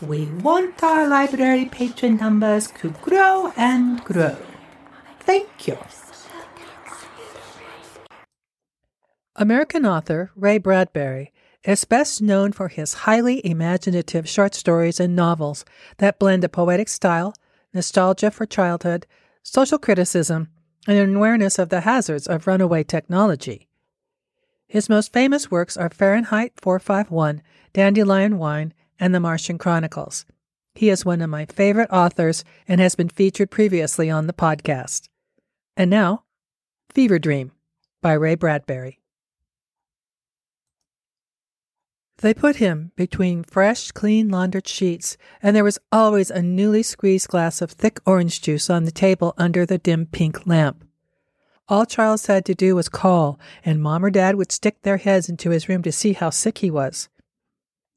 We 0.00 0.26
want 0.26 0.82
our 0.84 1.08
library 1.08 1.64
patron 1.66 2.16
numbers 2.16 2.70
to 2.78 2.90
grow 3.02 3.52
and 3.56 4.02
grow. 4.04 4.36
Thank 5.20 5.66
you. 5.66 5.78
American 9.34 9.84
author 9.84 10.30
Ray 10.36 10.58
Bradbury 10.58 11.32
is 11.64 11.84
best 11.84 12.20
known 12.20 12.52
for 12.52 12.68
his 12.68 12.94
highly 12.94 13.44
imaginative 13.44 14.28
short 14.28 14.54
stories 14.54 15.00
and 15.00 15.16
novels 15.16 15.64
that 15.98 16.18
blend 16.18 16.44
a 16.44 16.48
poetic 16.48 16.88
style, 16.88 17.34
nostalgia 17.72 18.30
for 18.30 18.44
childhood, 18.44 19.06
social 19.42 19.78
criticism, 19.78 20.48
and 20.86 20.98
an 20.98 21.16
awareness 21.16 21.58
of 21.58 21.70
the 21.70 21.80
hazards 21.80 22.26
of 22.26 22.46
runaway 22.46 22.84
technology. 22.84 23.68
His 24.66 24.88
most 24.88 25.12
famous 25.12 25.50
works 25.50 25.76
are 25.76 25.88
Fahrenheit 25.88 26.52
451, 26.60 27.42
Dandelion 27.72 28.38
Wine, 28.38 28.74
and 28.98 29.14
The 29.14 29.20
Martian 29.20 29.58
Chronicles. 29.58 30.26
He 30.74 30.90
is 30.90 31.04
one 31.04 31.20
of 31.20 31.30
my 31.30 31.46
favorite 31.46 31.90
authors 31.90 32.44
and 32.66 32.80
has 32.80 32.94
been 32.94 33.08
featured 33.08 33.50
previously 33.50 34.10
on 34.10 34.26
the 34.26 34.32
podcast. 34.32 35.08
And 35.76 35.90
now, 35.90 36.24
Fever 36.92 37.18
Dream 37.18 37.52
by 38.02 38.12
Ray 38.12 38.34
Bradbury. 38.34 39.00
They 42.18 42.32
put 42.32 42.56
him 42.56 42.92
between 42.96 43.44
fresh, 43.44 43.90
clean 43.90 44.28
laundered 44.28 44.68
sheets, 44.68 45.16
and 45.42 45.54
there 45.54 45.64
was 45.64 45.78
always 45.90 46.30
a 46.30 46.42
newly 46.42 46.82
squeezed 46.82 47.28
glass 47.28 47.60
of 47.60 47.72
thick 47.72 47.98
orange 48.06 48.40
juice 48.40 48.70
on 48.70 48.84
the 48.84 48.92
table 48.92 49.34
under 49.36 49.66
the 49.66 49.78
dim 49.78 50.06
pink 50.06 50.46
lamp. 50.46 50.84
All 51.68 51.86
Charles 51.86 52.26
had 52.26 52.44
to 52.44 52.54
do 52.54 52.76
was 52.76 52.88
call, 52.88 53.38
and 53.64 53.82
Mom 53.82 54.04
or 54.04 54.10
Dad 54.10 54.36
would 54.36 54.52
stick 54.52 54.82
their 54.82 54.98
heads 54.98 55.28
into 55.28 55.50
his 55.50 55.68
room 55.68 55.82
to 55.82 55.92
see 55.92 56.12
how 56.12 56.30
sick 56.30 56.58
he 56.58 56.70
was. 56.70 57.08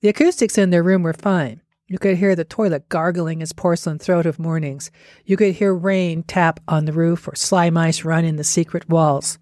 The 0.02 0.10
acoustics 0.10 0.58
in 0.58 0.70
their 0.70 0.84
room 0.84 1.04
were 1.04 1.14
fine. 1.14 1.62
You 1.88 1.98
could 1.98 2.18
hear 2.18 2.36
the 2.36 2.44
toilet 2.44 2.90
gargling 2.90 3.42
its 3.42 3.54
porcelain 3.54 4.00
throat 4.00 4.26
of 4.26 4.40
mornings. 4.40 4.92
You 5.26 5.38
could 5.38 5.56
hear 5.56 5.74
rain 5.74 6.24
tap 6.24 6.60
on 6.68 6.86
the 6.86 6.94
roof 6.94 7.28
or 7.28 7.36
slime 7.36 7.76
mice 7.76 8.04
run 8.04 8.26
in 8.26 8.36
the 8.36 8.44
secret 8.44 8.90
walls. 8.90 9.38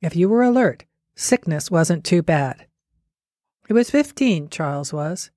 If 0.00 0.16
you 0.16 0.28
were 0.28 0.42
alert, 0.42 0.84
sickness 1.16 1.70
wasn't 1.70 2.04
too 2.04 2.22
bad. 2.22 2.66
He 3.72 3.74
was 3.74 3.88
fifteen, 3.88 4.50
Charles 4.50 4.92
was. 4.92 5.30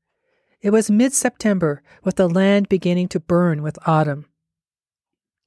It 0.61 0.71
was 0.71 0.91
mid 0.91 1.13
September, 1.13 1.81
with 2.03 2.17
the 2.17 2.27
land 2.27 2.67
beginning 2.67 3.07
to 3.15 3.19
burn 3.21 3.63
with 3.63 3.79
autumn. 3.87 4.25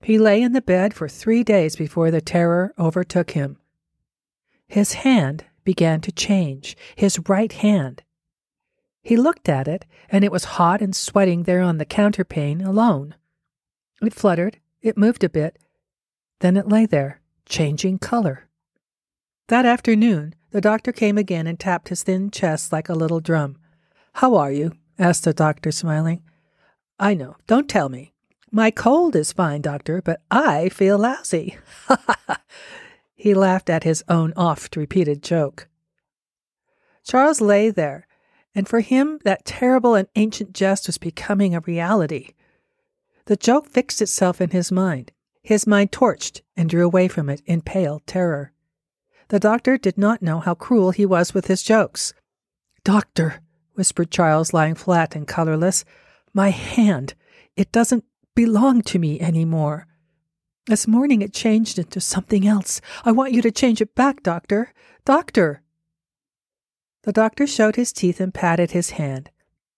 He 0.01 0.17
lay 0.17 0.41
in 0.41 0.55
the 0.55 0.63
bed 0.63 0.95
for 0.95 1.07
three 1.07 1.45
days 1.45 1.77
before 1.77 2.11
the 2.11 2.23
terror 2.23 2.73
overtook 2.79 3.33
him. 3.33 3.59
His 4.67 4.95
hand 4.95 5.45
began 5.65 6.01
to 6.01 6.13
change, 6.13 6.79
his 6.97 7.21
right 7.29 7.53
hand. 7.53 8.05
He 9.03 9.19
looked 9.19 9.51
at 9.51 9.69
it, 9.69 9.85
and 10.09 10.25
it 10.25 10.33
was 10.33 10.57
hot 10.57 10.81
and 10.81 10.97
sweating 10.97 11.43
there 11.43 11.61
on 11.61 11.77
the 11.77 11.85
counterpane 11.85 12.67
alone. 12.67 13.17
It 14.01 14.15
fluttered, 14.15 14.61
it 14.81 14.97
moved 14.97 15.23
a 15.23 15.29
bit, 15.29 15.59
then 16.41 16.57
it 16.57 16.69
lay 16.69 16.87
there, 16.87 17.21
changing 17.45 17.99
color. 17.99 18.49
That 19.49 19.67
afternoon, 19.67 20.35
the 20.51 20.61
doctor 20.61 20.93
came 20.93 21.19
again 21.19 21.47
and 21.47 21.59
tapped 21.59 21.89
his 21.89 22.03
thin 22.03 22.31
chest 22.31 22.73
like 22.73 22.89
a 22.89 22.95
little 22.95 23.21
drum. 23.21 23.57
How 24.15 24.35
are 24.37 24.53
you? 24.53 24.73
asked 24.99 25.25
the 25.25 25.33
doctor, 25.33 25.71
smiling. 25.71 26.23
I 26.99 27.15
know. 27.15 27.37
Don't 27.47 27.69
tell 27.69 27.89
me. 27.89 28.13
My 28.51 28.71
cold 28.71 29.15
is 29.15 29.33
fine, 29.33 29.61
doctor, 29.61 30.01
but 30.03 30.21
I 30.31 30.71
feel 30.71 30.99
lousy. 30.99 31.57
Ha 31.87 32.03
ha! 32.27 32.43
he 33.15 33.35
laughed 33.35 33.69
at 33.69 33.85
his 33.85 34.03
own 34.09 34.33
oft 34.37 34.77
repeated 34.77 35.23
joke. 35.23 35.69
Charles 37.05 37.41
lay 37.41 37.71
there, 37.71 38.07
and 38.55 38.69
for 38.69 38.81
him 38.81 39.19
that 39.25 39.45
terrible 39.45 39.95
and 39.95 40.09
ancient 40.17 40.53
jest 40.53 40.87
was 40.87 40.99
becoming 40.99 41.55
a 41.55 41.61
reality. 41.61 42.31
The 43.27 43.37
joke 43.37 43.69
fixed 43.69 44.01
itself 44.01 44.41
in 44.41 44.51
his 44.51 44.73
mind. 44.73 45.13
His 45.43 45.67
mind 45.67 45.93
torched 45.93 46.41
and 46.57 46.69
drew 46.69 46.85
away 46.85 47.09
from 47.09 47.29
it 47.29 47.43
in 47.47 47.61
pale 47.61 48.03
terror. 48.07 48.53
The 49.29 49.39
doctor 49.39 49.77
did 49.77 49.99
not 49.99 50.23
know 50.23 50.41
how 50.41 50.55
cruel 50.55 50.91
he 50.91 51.05
was 51.05 51.35
with 51.35 51.49
his 51.49 51.63
jokes. 51.63 52.15
Doctor, 52.83 53.41
whispered 53.75 54.11
Charles, 54.11 54.55
lying 54.55 54.75
flat 54.75 55.15
and 55.15 55.29
colorless, 55.29 55.85
my 56.33 56.51
hand, 56.51 57.15
it 57.55 57.71
doesn't 57.71 58.05
belong 58.35 58.83
to 58.83 58.99
me 58.99 59.21
any 59.21 59.45
more. 59.45 59.87
This 60.67 60.87
morning 60.87 61.23
it 61.23 61.33
changed 61.33 61.79
into 61.79 62.01
something 62.01 62.47
else. 62.47 62.81
I 63.05 63.13
want 63.13 63.33
you 63.33 63.43
to 63.43 63.51
change 63.51 63.81
it 63.81 63.95
back, 63.95 64.23
doctor. 64.23 64.73
Doctor! 65.05 65.63
The 67.03 67.13
doctor 67.13 67.47
showed 67.47 67.77
his 67.77 67.93
teeth 67.93 68.21
and 68.21 68.33
patted 68.35 68.71
his 68.71 68.91
hand. 68.91 69.31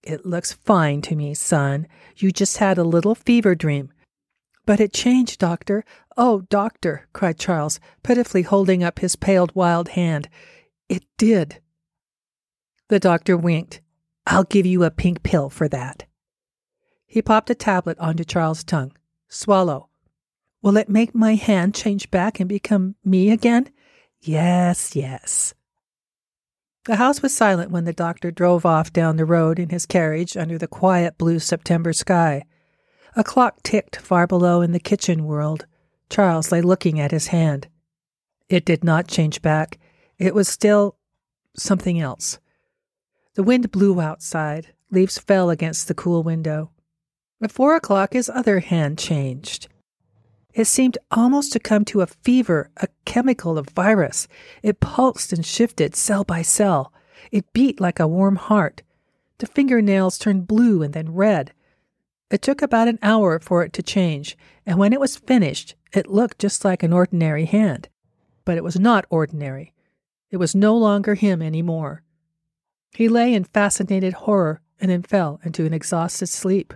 It 0.03 0.27
looks 0.27 0.53
fine 0.53 1.03
to 1.03 1.15
me, 1.15 1.35
son. 1.35 1.87
You 2.17 2.33
just 2.33 2.57
had 2.57 2.79
a 2.79 2.85
little 2.85 3.15
fever 3.15 3.55
dream. 3.55 3.93
But 4.71 4.79
it 4.79 4.93
changed, 4.93 5.41
doctor. 5.41 5.85
Oh, 6.17 6.43
doctor, 6.43 7.09
cried 7.13 7.41
Charles, 7.41 7.81
pitifully 8.05 8.43
holding 8.43 8.85
up 8.85 9.01
his 9.01 9.17
paled 9.17 9.53
wild 9.53 9.89
hand. 9.89 10.29
It 10.89 11.03
did. 11.19 11.61
The 12.87 13.01
doctor 13.01 13.37
winked. 13.37 13.81
I'll 14.29 14.45
give 14.45 14.67
you 14.67 14.85
a 14.85 14.93
pink 14.93 15.25
pill 15.25 15.51
for 15.51 15.67
that. 15.71 16.05
He 17.05 17.21
popped 17.21 17.51
a 17.51 17.55
tablet 17.57 17.99
onto 17.99 18.23
Charles' 18.23 18.63
tongue. 18.63 18.93
Swallow. 19.29 19.89
Will 20.63 20.77
it 20.77 20.89
make 20.89 21.17
my 21.17 21.35
hand 21.35 21.75
change 21.75 22.09
back 22.13 22.39
and 22.39 22.49
become 22.49 22.95
me 23.05 23.33
again? 23.33 23.71
Yes, 24.21 24.95
yes. 24.95 25.53
The 26.85 26.95
house 26.95 27.23
was 27.23 27.37
silent 27.37 27.73
when 27.73 27.87
the 27.87 27.93
doctor 27.93 28.31
drove 28.31 28.65
off 28.65 28.93
down 28.93 29.17
the 29.17 29.25
road 29.25 29.59
in 29.59 29.71
his 29.71 29.85
carriage 29.85 30.37
under 30.37 30.59
the 30.59 30.69
quiet 30.69 31.19
blue 31.19 31.41
September 31.41 31.93
sky. 31.93 32.45
A 33.17 33.25
clock 33.25 33.63
ticked 33.63 33.97
far 33.97 34.27
below 34.27 34.61
in 34.63 34.73
the 34.73 34.79
kitchen 34.79 35.25
world. 35.25 35.67
Charles 36.09 36.53
lay 36.53 36.61
looking 36.61 37.01
at 37.01 37.11
his 37.11 37.29
hand. 37.29 37.69
It 38.49 38.65
did 38.65 38.85
not 38.85 39.09
change 39.09 39.43
back. 39.43 39.79
It 40.19 40.35
was 40.35 40.49
still 40.49 40.97
something 41.57 42.01
else. 42.01 42.39
The 43.35 43.43
wind 43.43 43.71
blew 43.71 44.01
outside. 44.01 44.75
Leaves 44.91 45.19
fell 45.19 45.51
against 45.51 45.89
the 45.89 45.95
cool 45.95 46.23
window. 46.23 46.71
At 47.43 47.53
four 47.53 47.75
o'clock, 47.75 48.13
his 48.13 48.29
other 48.29 48.61
hand 48.61 48.99
changed. 48.99 49.69
It 50.53 50.67
seemed 50.67 50.99
almost 51.11 51.53
to 51.53 51.61
come 51.61 51.85
to 51.87 52.01
a 52.01 52.07
fever, 52.07 52.71
a 52.77 52.89
chemical, 53.05 53.57
a 53.57 53.63
virus. 53.63 54.27
It 54.63 54.81
pulsed 54.81 55.33
and 55.33 55.47
shifted 55.47 55.95
cell 55.95 56.25
by 56.25 56.43
cell. 56.43 56.93
It 57.31 57.53
beat 57.53 57.81
like 57.81 58.01
a 58.01 58.09
warm 58.09 58.37
heart. 58.37 58.83
The 59.39 59.47
fingernails 59.47 60.19
turned 60.19 60.49
blue 60.49 60.83
and 60.83 60.93
then 60.93 61.15
red. 61.15 61.53
It 62.31 62.43
took 62.43 62.63
about 62.63 62.89
an 62.89 62.99
hour 63.03 63.41
for 63.41 63.65
it 63.65 63.73
to 63.75 63.83
change, 63.83 64.39
and 64.65 64.79
when 64.79 64.93
it 64.93 65.01
was 65.01 65.17
finished, 65.17 65.75
it 65.93 66.07
looked 66.07 66.39
just 66.39 66.65
like 66.65 66.83
an 66.83 66.93
ordinary 66.93 67.45
hand. 67.47 67.89
But 68.45 68.57
it 68.57 68.65
was 68.65 68.79
not 68.79 69.05
ordinary. 69.11 69.75
It 70.31 70.37
was 70.37 70.55
no 70.55 70.77
longer 70.77 71.15
him 71.15 71.43
any 71.43 71.63
more. 71.63 72.03
He 72.93 73.09
lay 73.09 73.35
in 73.35 73.45
fascinated 73.45 74.13
horror 74.13 74.61
and 74.81 74.91
then 74.91 75.03
fell 75.03 75.41
into 75.45 75.67
an 75.67 75.75
exhausted 75.75 76.29
sleep. 76.29 76.73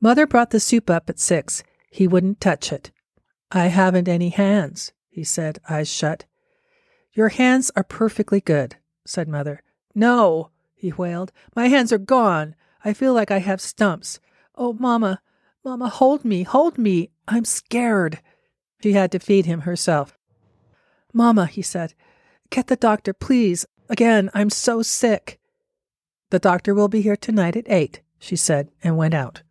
Mother 0.00 0.26
brought 0.26 0.50
the 0.50 0.60
soup 0.60 0.90
up 0.90 1.08
at 1.08 1.20
six. 1.20 1.62
He 1.90 2.08
wouldn't 2.08 2.40
touch 2.40 2.72
it. 2.72 2.90
I 3.50 3.66
haven't 3.66 4.08
any 4.08 4.30
hands, 4.30 4.92
he 5.08 5.24
said, 5.24 5.58
eyes 5.68 5.92
shut. 5.92 6.24
Your 7.12 7.28
hands 7.28 7.70
are 7.76 7.84
perfectly 7.84 8.40
good, 8.40 8.76
said 9.04 9.28
Mother. 9.28 9.62
No, 9.94 10.50
he 10.74 10.90
wailed. 10.90 11.32
My 11.54 11.68
hands 11.68 11.92
are 11.92 11.98
gone. 11.98 12.54
I 12.84 12.92
feel 12.92 13.14
like 13.14 13.30
I 13.30 13.38
have 13.38 13.60
stumps. 13.60 14.20
Oh, 14.56 14.72
Mamma, 14.72 15.20
Mamma, 15.64 15.88
hold 15.88 16.24
me, 16.24 16.42
hold 16.42 16.78
me. 16.78 17.10
I'm 17.28 17.44
scared. 17.44 18.20
She 18.82 18.92
had 18.92 19.12
to 19.12 19.18
feed 19.18 19.46
him 19.46 19.60
herself. 19.60 20.18
Mamma, 21.12 21.46
he 21.46 21.62
said, 21.62 21.94
get 22.50 22.66
the 22.66 22.76
doctor, 22.76 23.12
please. 23.12 23.64
Again, 23.88 24.30
I'm 24.34 24.50
so 24.50 24.82
sick. 24.82 25.38
The 26.30 26.38
doctor 26.38 26.74
will 26.74 26.88
be 26.88 27.02
here 27.02 27.16
tonight 27.16 27.56
at 27.56 27.70
eight, 27.70 28.00
she 28.18 28.36
said, 28.36 28.70
and 28.82 28.96
went 28.96 29.14
out. 29.14 29.42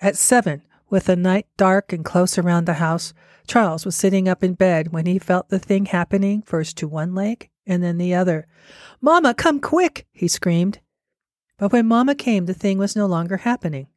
At 0.00 0.16
seven, 0.16 0.62
with 0.88 1.06
the 1.06 1.16
night 1.16 1.46
dark 1.56 1.92
and 1.92 2.04
close 2.04 2.38
around 2.38 2.66
the 2.66 2.74
house, 2.74 3.12
Charles 3.46 3.84
was 3.84 3.96
sitting 3.96 4.28
up 4.28 4.42
in 4.42 4.54
bed 4.54 4.92
when 4.92 5.06
he 5.06 5.18
felt 5.18 5.48
the 5.48 5.58
thing 5.58 5.86
happening 5.86 6.42
first 6.42 6.76
to 6.78 6.88
one 6.88 7.14
leg 7.14 7.50
and 7.66 7.82
then 7.82 7.98
the 7.98 8.14
other. 8.14 8.46
Mamma, 9.00 9.34
come 9.34 9.60
quick! 9.60 10.06
he 10.12 10.28
screamed. 10.28 10.80
But 11.58 11.72
when 11.72 11.86
Mamma 11.86 12.14
came, 12.14 12.46
the 12.46 12.54
thing 12.54 12.78
was 12.78 12.96
no 12.96 13.06
longer 13.06 13.38
happening. 13.38 13.88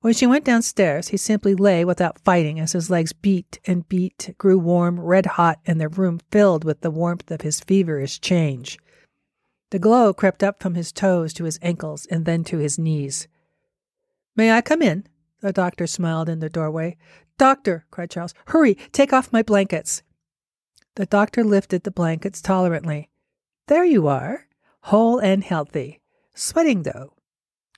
When 0.00 0.14
she 0.14 0.26
went 0.26 0.44
downstairs, 0.44 1.08
he 1.08 1.16
simply 1.16 1.54
lay 1.54 1.84
without 1.84 2.20
fighting 2.20 2.60
as 2.60 2.72
his 2.72 2.88
legs 2.88 3.12
beat 3.12 3.58
and 3.66 3.88
beat, 3.88 4.34
grew 4.38 4.58
warm, 4.58 5.00
red 5.00 5.26
hot, 5.26 5.58
and 5.66 5.80
the 5.80 5.88
room 5.88 6.20
filled 6.30 6.64
with 6.64 6.82
the 6.82 6.90
warmth 6.90 7.30
of 7.30 7.40
his 7.40 7.60
feverish 7.60 8.20
change. 8.20 8.78
The 9.70 9.80
glow 9.80 10.14
crept 10.14 10.42
up 10.42 10.62
from 10.62 10.76
his 10.76 10.92
toes 10.92 11.34
to 11.34 11.44
his 11.44 11.58
ankles 11.62 12.06
and 12.06 12.24
then 12.24 12.44
to 12.44 12.58
his 12.58 12.78
knees. 12.78 13.26
May 14.36 14.52
I 14.52 14.60
come 14.60 14.82
in? 14.82 15.06
The 15.40 15.52
doctor 15.52 15.86
smiled 15.86 16.28
in 16.28 16.38
the 16.38 16.48
doorway. 16.48 16.96
Doctor, 17.36 17.84
cried 17.90 18.10
Charles, 18.10 18.34
hurry, 18.46 18.76
take 18.92 19.12
off 19.12 19.32
my 19.32 19.42
blankets. 19.42 20.02
The 20.94 21.06
doctor 21.06 21.44
lifted 21.44 21.82
the 21.82 21.90
blankets 21.90 22.40
tolerantly. 22.40 23.10
There 23.66 23.84
you 23.84 24.06
are, 24.08 24.46
whole 24.82 25.18
and 25.18 25.44
healthy. 25.44 25.97
Sweating, 26.38 26.84
though. 26.84 27.14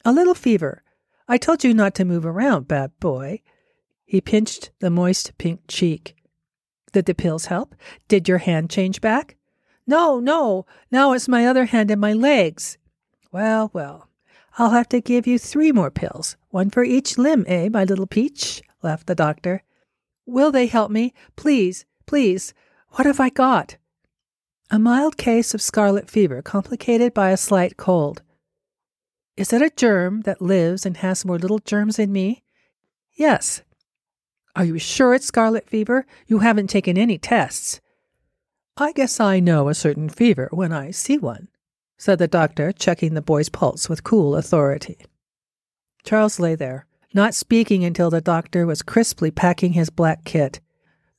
A 0.05 0.13
little 0.13 0.35
fever. 0.35 0.83
I 1.27 1.39
told 1.39 1.65
you 1.65 1.73
not 1.73 1.95
to 1.95 2.05
move 2.05 2.27
around, 2.27 2.69
bad 2.69 2.93
boy. 3.01 3.41
He 4.05 4.21
pinched 4.21 4.71
the 4.81 4.91
moist 4.91 5.33
pink 5.39 5.61
cheek. 5.67 6.15
Did 6.93 7.07
the 7.07 7.15
pills 7.15 7.47
help? 7.47 7.75
Did 8.07 8.29
your 8.29 8.37
hand 8.37 8.69
change 8.69 9.01
back? 9.01 9.37
No, 9.87 10.21
no, 10.21 10.67
now 10.91 11.15
it's 11.15 11.27
my 11.27 11.47
other 11.47 11.65
hand 11.65 11.91
and 11.91 12.03
my 12.03 12.13
legs. 12.13 12.77
Well, 13.33 13.71
well, 13.73 14.11
I'll 14.59 14.71
have 14.71 14.91
to 14.91 15.01
give 15.01 15.27
you 15.27 15.39
three 15.39 15.73
more 15.73 15.91
pills, 15.91 16.37
one 16.51 16.69
for 16.69 16.85
each 16.85 17.17
limb, 17.17 17.47
eh, 17.49 17.71
my 17.71 17.85
little 17.85 18.07
peach? 18.07 18.61
laughed 18.83 19.07
the 19.07 19.15
doctor. 19.15 19.63
Will 20.27 20.53
they 20.53 20.67
help 20.67 20.91
me? 20.91 21.15
Please, 21.35 21.87
please. 22.05 22.53
What 22.91 23.07
have 23.07 23.21
I 23.21 23.31
got? 23.31 23.79
A 24.71 24.79
mild 24.79 25.17
case 25.17 25.55
of 25.55 25.63
scarlet 25.63 26.11
fever, 26.11 26.43
complicated 26.43 27.15
by 27.15 27.31
a 27.31 27.39
slight 27.39 27.79
cold. 27.79 28.21
Is 29.41 29.55
it 29.55 29.63
a 29.63 29.73
germ 29.75 30.21
that 30.27 30.43
lives 30.43 30.85
and 30.85 30.99
has 30.99 31.25
more 31.25 31.39
little 31.39 31.61
germs 31.61 31.99
in 31.99 32.13
me? 32.13 32.43
Yes. 33.15 33.63
Are 34.55 34.67
you 34.67 34.79
sure 34.79 35.15
it's 35.15 35.25
scarlet 35.25 35.67
fever? 35.67 36.05
You 36.27 36.41
haven't 36.41 36.67
taken 36.67 36.99
any 36.99 37.17
tests. 37.17 37.81
I 38.77 38.93
guess 38.93 39.19
I 39.19 39.41
know 39.41 39.71
a 39.71 39.75
certain 39.75 40.11
fever 40.11 40.51
when 40.53 40.75
I 40.75 40.91
see 40.91 41.17
one, 41.17 41.49
said 41.97 42.19
the 42.19 42.29
doctor, 42.29 42.71
checking 42.71 43.15
the 43.15 43.23
boy's 43.23 43.49
pulse 43.49 43.89
with 43.89 44.05
cool 44.05 44.37
authority. 44.37 44.99
Charles 46.05 46.39
lay 46.39 46.55
there, 46.55 46.85
not 47.15 47.35
speaking 47.35 47.83
until 47.83 48.11
the 48.11 48.21
doctor 48.21 48.67
was 48.67 48.83
crisply 48.83 49.31
packing 49.31 49.73
his 49.73 49.89
black 49.89 50.25
kit. 50.25 50.61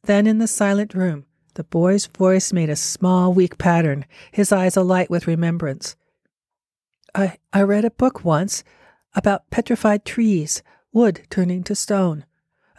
Then, 0.03 0.27
in 0.27 0.37
the 0.37 0.45
silent 0.45 0.93
room, 0.93 1.25
the 1.55 1.63
boy's 1.63 2.05
voice 2.05 2.53
made 2.53 2.69
a 2.69 2.75
small, 2.75 3.33
weak 3.33 3.57
pattern, 3.57 4.05
his 4.31 4.51
eyes 4.51 4.77
alight 4.77 5.09
with 5.09 5.25
remembrance. 5.25 5.95
I, 7.13 7.37
I 7.51 7.61
read 7.63 7.85
a 7.85 7.91
book 7.91 8.23
once 8.23 8.63
about 9.13 9.49
petrified 9.49 10.05
trees, 10.05 10.63
wood 10.93 11.21
turning 11.29 11.63
to 11.63 11.75
stone, 11.75 12.25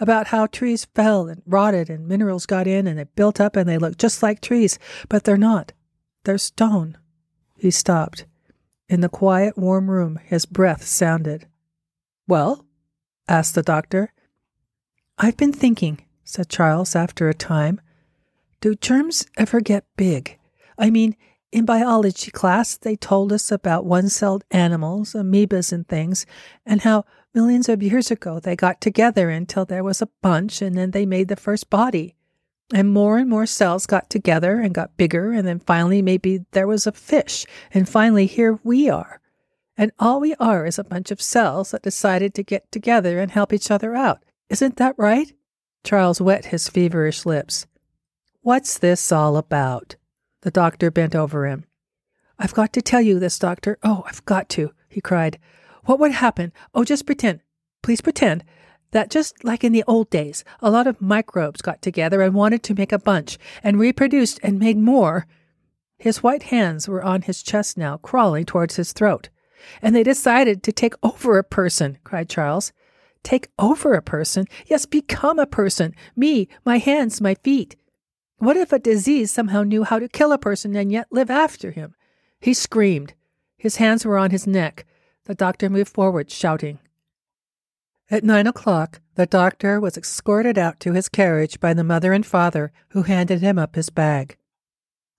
about 0.00 0.28
how 0.28 0.46
trees 0.46 0.86
fell 0.94 1.28
and 1.28 1.42
rotted 1.46 1.90
and 1.90 2.08
minerals 2.08 2.46
got 2.46 2.66
in 2.66 2.86
and 2.86 2.98
they 2.98 3.04
built 3.04 3.40
up 3.40 3.56
and 3.56 3.68
they 3.68 3.78
look 3.78 3.98
just 3.98 4.22
like 4.22 4.40
trees, 4.40 4.78
but 5.08 5.24
they're 5.24 5.36
not. 5.36 5.72
They're 6.24 6.38
stone. 6.38 6.98
He 7.56 7.70
stopped. 7.70 8.26
In 8.88 9.00
the 9.00 9.08
quiet, 9.08 9.56
warm 9.56 9.90
room, 9.90 10.18
his 10.24 10.46
breath 10.46 10.84
sounded. 10.84 11.46
Well? 12.26 12.66
asked 13.28 13.54
the 13.54 13.62
doctor. 13.62 14.12
I've 15.18 15.36
been 15.36 15.52
thinking, 15.52 16.04
said 16.24 16.48
Charles 16.48 16.96
after 16.96 17.28
a 17.28 17.34
time. 17.34 17.80
Do 18.60 18.74
germs 18.74 19.26
ever 19.36 19.60
get 19.60 19.84
big? 19.96 20.38
I 20.78 20.90
mean, 20.90 21.16
in 21.52 21.66
biology 21.66 22.30
class, 22.30 22.78
they 22.78 22.96
told 22.96 23.32
us 23.32 23.52
about 23.52 23.84
one 23.84 24.08
celled 24.08 24.42
animals, 24.50 25.12
amoebas, 25.12 25.72
and 25.72 25.86
things, 25.86 26.24
and 26.64 26.80
how 26.80 27.04
millions 27.34 27.68
of 27.68 27.82
years 27.82 28.10
ago 28.10 28.40
they 28.40 28.56
got 28.56 28.80
together 28.80 29.28
until 29.28 29.66
there 29.66 29.84
was 29.84 30.00
a 30.00 30.08
bunch, 30.22 30.62
and 30.62 30.76
then 30.76 30.90
they 30.90 31.04
made 31.04 31.28
the 31.28 31.36
first 31.36 31.68
body. 31.68 32.14
And 32.72 32.90
more 32.92 33.18
and 33.18 33.28
more 33.28 33.44
cells 33.44 33.84
got 33.84 34.08
together 34.08 34.60
and 34.60 34.74
got 34.74 34.96
bigger, 34.96 35.32
and 35.32 35.46
then 35.46 35.60
finally 35.60 36.00
maybe 36.00 36.46
there 36.52 36.66
was 36.66 36.86
a 36.86 36.92
fish, 36.92 37.44
and 37.72 37.86
finally 37.86 38.26
here 38.26 38.58
we 38.64 38.88
are. 38.88 39.20
And 39.76 39.92
all 39.98 40.20
we 40.20 40.34
are 40.36 40.64
is 40.64 40.78
a 40.78 40.84
bunch 40.84 41.10
of 41.10 41.20
cells 41.20 41.72
that 41.72 41.82
decided 41.82 42.34
to 42.34 42.42
get 42.42 42.72
together 42.72 43.18
and 43.18 43.30
help 43.30 43.52
each 43.52 43.70
other 43.70 43.94
out. 43.94 44.22
Isn't 44.48 44.76
that 44.76 44.94
right? 44.96 45.32
Charles 45.84 46.20
wet 46.20 46.46
his 46.46 46.68
feverish 46.68 47.26
lips. 47.26 47.66
What's 48.40 48.78
this 48.78 49.12
all 49.12 49.36
about? 49.36 49.96
The 50.42 50.50
doctor 50.50 50.90
bent 50.90 51.14
over 51.14 51.46
him. 51.46 51.64
I've 52.38 52.54
got 52.54 52.72
to 52.74 52.82
tell 52.82 53.00
you 53.00 53.18
this, 53.18 53.38
doctor. 53.38 53.78
Oh, 53.82 54.04
I've 54.06 54.24
got 54.24 54.48
to, 54.50 54.72
he 54.88 55.00
cried. 55.00 55.38
What 55.84 55.98
would 56.00 56.12
happen? 56.12 56.52
Oh, 56.74 56.84
just 56.84 57.06
pretend. 57.06 57.40
Please 57.82 58.00
pretend 58.00 58.44
that 58.92 59.10
just 59.10 59.42
like 59.42 59.64
in 59.64 59.72
the 59.72 59.84
old 59.86 60.10
days, 60.10 60.44
a 60.60 60.70
lot 60.70 60.86
of 60.86 61.00
microbes 61.00 61.62
got 61.62 61.82
together 61.82 62.22
and 62.22 62.34
wanted 62.34 62.62
to 62.62 62.74
make 62.74 62.92
a 62.92 62.98
bunch 62.98 63.38
and 63.62 63.78
reproduced 63.78 64.38
and 64.42 64.58
made 64.58 64.76
more. 64.76 65.26
His 65.98 66.22
white 66.22 66.44
hands 66.44 66.88
were 66.88 67.02
on 67.02 67.22
his 67.22 67.42
chest 67.42 67.76
now, 67.76 67.96
crawling 67.96 68.44
towards 68.44 68.76
his 68.76 68.92
throat. 68.92 69.28
And 69.80 69.94
they 69.94 70.02
decided 70.02 70.62
to 70.62 70.72
take 70.72 70.94
over 71.02 71.38
a 71.38 71.44
person, 71.44 71.98
cried 72.04 72.28
Charles. 72.28 72.72
Take 73.22 73.48
over 73.58 73.94
a 73.94 74.02
person? 74.02 74.46
Yes, 74.66 74.84
become 74.84 75.38
a 75.38 75.46
person. 75.46 75.94
Me, 76.16 76.48
my 76.64 76.78
hands, 76.78 77.20
my 77.20 77.34
feet. 77.36 77.76
What 78.42 78.56
if 78.56 78.72
a 78.72 78.80
disease 78.80 79.30
somehow 79.30 79.62
knew 79.62 79.84
how 79.84 80.00
to 80.00 80.08
kill 80.08 80.32
a 80.32 80.36
person 80.36 80.74
and 80.74 80.90
yet 80.90 81.06
live 81.12 81.30
after 81.30 81.70
him? 81.70 81.94
He 82.40 82.54
screamed. 82.54 83.14
His 83.56 83.76
hands 83.76 84.04
were 84.04 84.18
on 84.18 84.32
his 84.32 84.48
neck. 84.48 84.84
The 85.26 85.34
doctor 85.36 85.70
moved 85.70 85.92
forward, 85.92 86.28
shouting. 86.28 86.80
At 88.10 88.24
nine 88.24 88.48
o'clock, 88.48 89.00
the 89.14 89.26
doctor 89.26 89.78
was 89.78 89.96
escorted 89.96 90.58
out 90.58 90.80
to 90.80 90.92
his 90.92 91.08
carriage 91.08 91.60
by 91.60 91.72
the 91.72 91.84
mother 91.84 92.12
and 92.12 92.26
father, 92.26 92.72
who 92.88 93.02
handed 93.02 93.42
him 93.42 93.60
up 93.60 93.76
his 93.76 93.90
bag. 93.90 94.36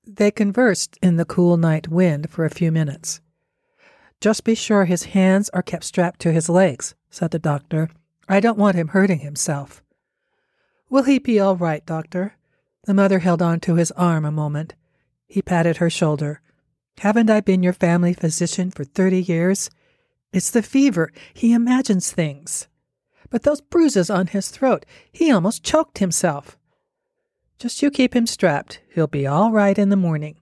They 0.05 0.29
conversed 0.29 0.99
in 1.01 1.15
the 1.15 1.23
cool 1.23 1.55
night 1.55 1.87
wind 1.87 2.29
for 2.29 2.43
a 2.43 2.49
few 2.49 2.73
minutes. 2.73 3.21
Just 4.19 4.43
be 4.43 4.53
sure 4.53 4.83
his 4.83 5.05
hands 5.05 5.49
are 5.53 5.63
kept 5.63 5.85
strapped 5.85 6.19
to 6.19 6.33
his 6.33 6.49
legs, 6.49 6.93
said 7.09 7.31
the 7.31 7.39
doctor. 7.39 7.89
I 8.27 8.41
don't 8.41 8.57
want 8.57 8.75
him 8.75 8.89
hurting 8.89 9.19
himself. 9.19 9.81
Will 10.89 11.03
he 11.03 11.19
be 11.19 11.39
all 11.39 11.55
right, 11.55 11.85
doctor? 11.85 12.35
The 12.85 12.93
mother 12.93 13.19
held 13.19 13.41
on 13.41 13.59
to 13.61 13.75
his 13.75 13.91
arm 13.91 14.25
a 14.25 14.31
moment. 14.31 14.75
He 15.25 15.41
patted 15.41 15.77
her 15.77 15.89
shoulder. 15.89 16.41
Haven't 16.99 17.29
I 17.29 17.41
been 17.41 17.63
your 17.63 17.73
family 17.73 18.13
physician 18.13 18.71
for 18.71 18.83
thirty 18.83 19.21
years? 19.21 19.69
It's 20.31 20.51
the 20.51 20.61
fever. 20.61 21.11
He 21.33 21.53
imagines 21.53 22.11
things. 22.11 22.67
But 23.29 23.43
those 23.43 23.61
bruises 23.61 24.09
on 24.09 24.27
his 24.27 24.49
throat, 24.49 24.85
he 25.11 25.31
almost 25.31 25.63
choked 25.63 25.99
himself. 25.99 26.57
Just 27.57 27.81
you 27.81 27.89
keep 27.89 28.15
him 28.15 28.27
strapped. 28.27 28.81
He'll 28.93 29.07
be 29.07 29.25
all 29.25 29.51
right 29.51 29.77
in 29.77 29.89
the 29.89 29.95
morning. 29.95 30.39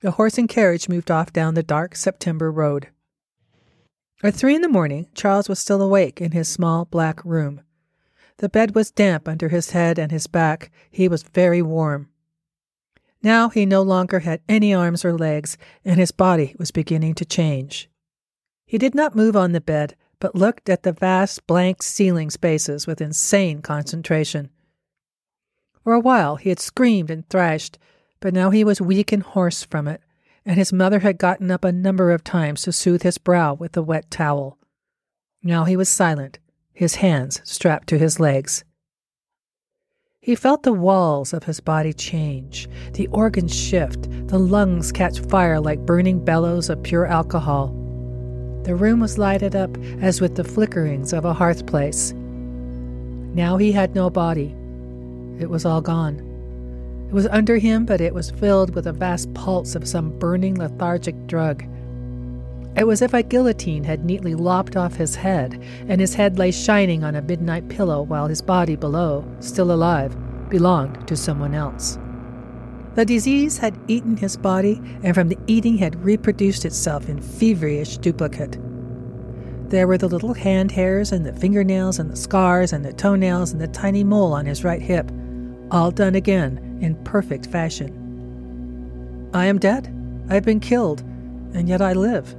The 0.00 0.12
horse 0.12 0.38
and 0.38 0.48
carriage 0.48 0.88
moved 0.88 1.10
off 1.10 1.32
down 1.32 1.54
the 1.54 1.62
dark 1.62 1.94
September 1.94 2.50
road. 2.50 2.88
At 4.22 4.34
three 4.34 4.54
in 4.54 4.62
the 4.62 4.68
morning, 4.68 5.08
Charles 5.14 5.48
was 5.48 5.58
still 5.58 5.82
awake 5.82 6.20
in 6.20 6.32
his 6.32 6.48
small 6.48 6.86
black 6.86 7.24
room. 7.24 7.60
The 8.38 8.48
bed 8.48 8.74
was 8.74 8.90
damp 8.90 9.28
under 9.28 9.48
his 9.48 9.70
head 9.70 9.98
and 9.98 10.12
his 10.12 10.26
back. 10.26 10.70
He 10.90 11.08
was 11.08 11.22
very 11.22 11.62
warm. 11.62 12.08
Now 13.22 13.48
he 13.48 13.64
no 13.64 13.82
longer 13.82 14.20
had 14.20 14.40
any 14.48 14.74
arms 14.74 15.04
or 15.04 15.16
legs, 15.16 15.56
and 15.84 15.98
his 15.98 16.12
body 16.12 16.54
was 16.58 16.70
beginning 16.70 17.14
to 17.14 17.24
change. 17.24 17.88
He 18.66 18.78
did 18.78 18.94
not 18.94 19.16
move 19.16 19.36
on 19.36 19.52
the 19.52 19.60
bed, 19.60 19.96
but 20.20 20.34
looked 20.34 20.68
at 20.68 20.82
the 20.82 20.92
vast 20.92 21.46
blank 21.46 21.82
ceiling 21.82 22.30
spaces 22.30 22.86
with 22.86 23.00
insane 23.00 23.62
concentration. 23.62 24.50
For 25.82 25.94
a 25.94 26.00
while 26.00 26.36
he 26.36 26.50
had 26.50 26.60
screamed 26.60 27.10
and 27.10 27.28
thrashed, 27.28 27.78
but 28.20 28.34
now 28.34 28.50
he 28.50 28.64
was 28.64 28.80
weak 28.80 29.12
and 29.12 29.22
hoarse 29.22 29.62
from 29.62 29.88
it, 29.88 30.02
and 30.44 30.56
his 30.56 30.72
mother 30.72 31.00
had 31.00 31.18
gotten 31.18 31.50
up 31.50 31.64
a 31.64 31.72
number 31.72 32.10
of 32.10 32.22
times 32.22 32.62
to 32.62 32.72
soothe 32.72 33.02
his 33.02 33.18
brow 33.18 33.54
with 33.54 33.76
a 33.76 33.82
wet 33.82 34.10
towel. 34.10 34.58
Now 35.42 35.64
he 35.64 35.76
was 35.76 35.88
silent, 35.88 36.38
his 36.76 36.96
hands 36.96 37.40
strapped 37.42 37.88
to 37.88 37.98
his 37.98 38.20
legs. 38.20 38.62
He 40.20 40.34
felt 40.34 40.62
the 40.62 40.74
walls 40.74 41.32
of 41.32 41.44
his 41.44 41.58
body 41.58 41.94
change, 41.94 42.68
the 42.92 43.06
organs 43.08 43.54
shift, 43.54 44.02
the 44.28 44.38
lungs 44.38 44.92
catch 44.92 45.20
fire 45.20 45.58
like 45.58 45.86
burning 45.86 46.22
bellows 46.22 46.68
of 46.68 46.82
pure 46.82 47.06
alcohol. 47.06 47.68
The 48.64 48.74
room 48.74 49.00
was 49.00 49.16
lighted 49.16 49.56
up 49.56 49.74
as 50.02 50.20
with 50.20 50.34
the 50.34 50.44
flickerings 50.44 51.14
of 51.14 51.24
a 51.24 51.32
hearth 51.32 51.64
place. 51.66 52.12
Now 52.12 53.56
he 53.56 53.72
had 53.72 53.94
no 53.94 54.10
body. 54.10 54.54
It 55.40 55.48
was 55.48 55.64
all 55.64 55.80
gone. 55.80 56.18
It 57.08 57.14
was 57.14 57.26
under 57.28 57.56
him, 57.56 57.86
but 57.86 58.02
it 58.02 58.12
was 58.12 58.32
filled 58.32 58.74
with 58.74 58.86
a 58.86 58.92
vast 58.92 59.32
pulse 59.32 59.76
of 59.76 59.88
some 59.88 60.18
burning 60.18 60.56
lethargic 60.56 61.26
drug. 61.26 61.64
It 62.76 62.86
was 62.86 63.00
as 63.00 63.06
if 63.06 63.14
a 63.14 63.22
guillotine 63.22 63.84
had 63.84 64.04
neatly 64.04 64.34
lopped 64.34 64.76
off 64.76 64.96
his 64.96 65.16
head, 65.16 65.62
and 65.88 65.98
his 65.98 66.14
head 66.14 66.38
lay 66.38 66.50
shining 66.50 67.04
on 67.04 67.14
a 67.14 67.22
midnight 67.22 67.68
pillow 67.68 68.02
while 68.02 68.26
his 68.26 68.42
body 68.42 68.76
below, 68.76 69.24
still 69.40 69.72
alive, 69.72 70.14
belonged 70.50 71.08
to 71.08 71.16
someone 71.16 71.54
else. 71.54 71.98
The 72.94 73.06
disease 73.06 73.56
had 73.58 73.78
eaten 73.88 74.18
his 74.18 74.36
body, 74.36 74.82
and 75.02 75.14
from 75.14 75.28
the 75.28 75.38
eating 75.46 75.78
had 75.78 76.04
reproduced 76.04 76.66
itself 76.66 77.08
in 77.08 77.20
feverish 77.20 77.96
duplicate. 77.96 78.58
There 79.70 79.86
were 79.86 79.98
the 79.98 80.08
little 80.08 80.34
hand 80.34 80.70
hairs, 80.70 81.12
and 81.12 81.24
the 81.24 81.32
fingernails, 81.32 81.98
and 81.98 82.10
the 82.10 82.16
scars, 82.16 82.74
and 82.74 82.84
the 82.84 82.92
toenails, 82.92 83.52
and 83.52 83.60
the 83.60 83.68
tiny 83.68 84.04
mole 84.04 84.34
on 84.34 84.44
his 84.44 84.64
right 84.64 84.82
hip, 84.82 85.10
all 85.70 85.90
done 85.90 86.14
again 86.14 86.78
in 86.82 86.94
perfect 87.04 87.46
fashion. 87.46 89.30
I 89.32 89.46
am 89.46 89.58
dead. 89.58 89.92
I 90.28 90.34
have 90.34 90.44
been 90.44 90.60
killed, 90.60 91.00
and 91.54 91.70
yet 91.70 91.80
I 91.80 91.94
live. 91.94 92.36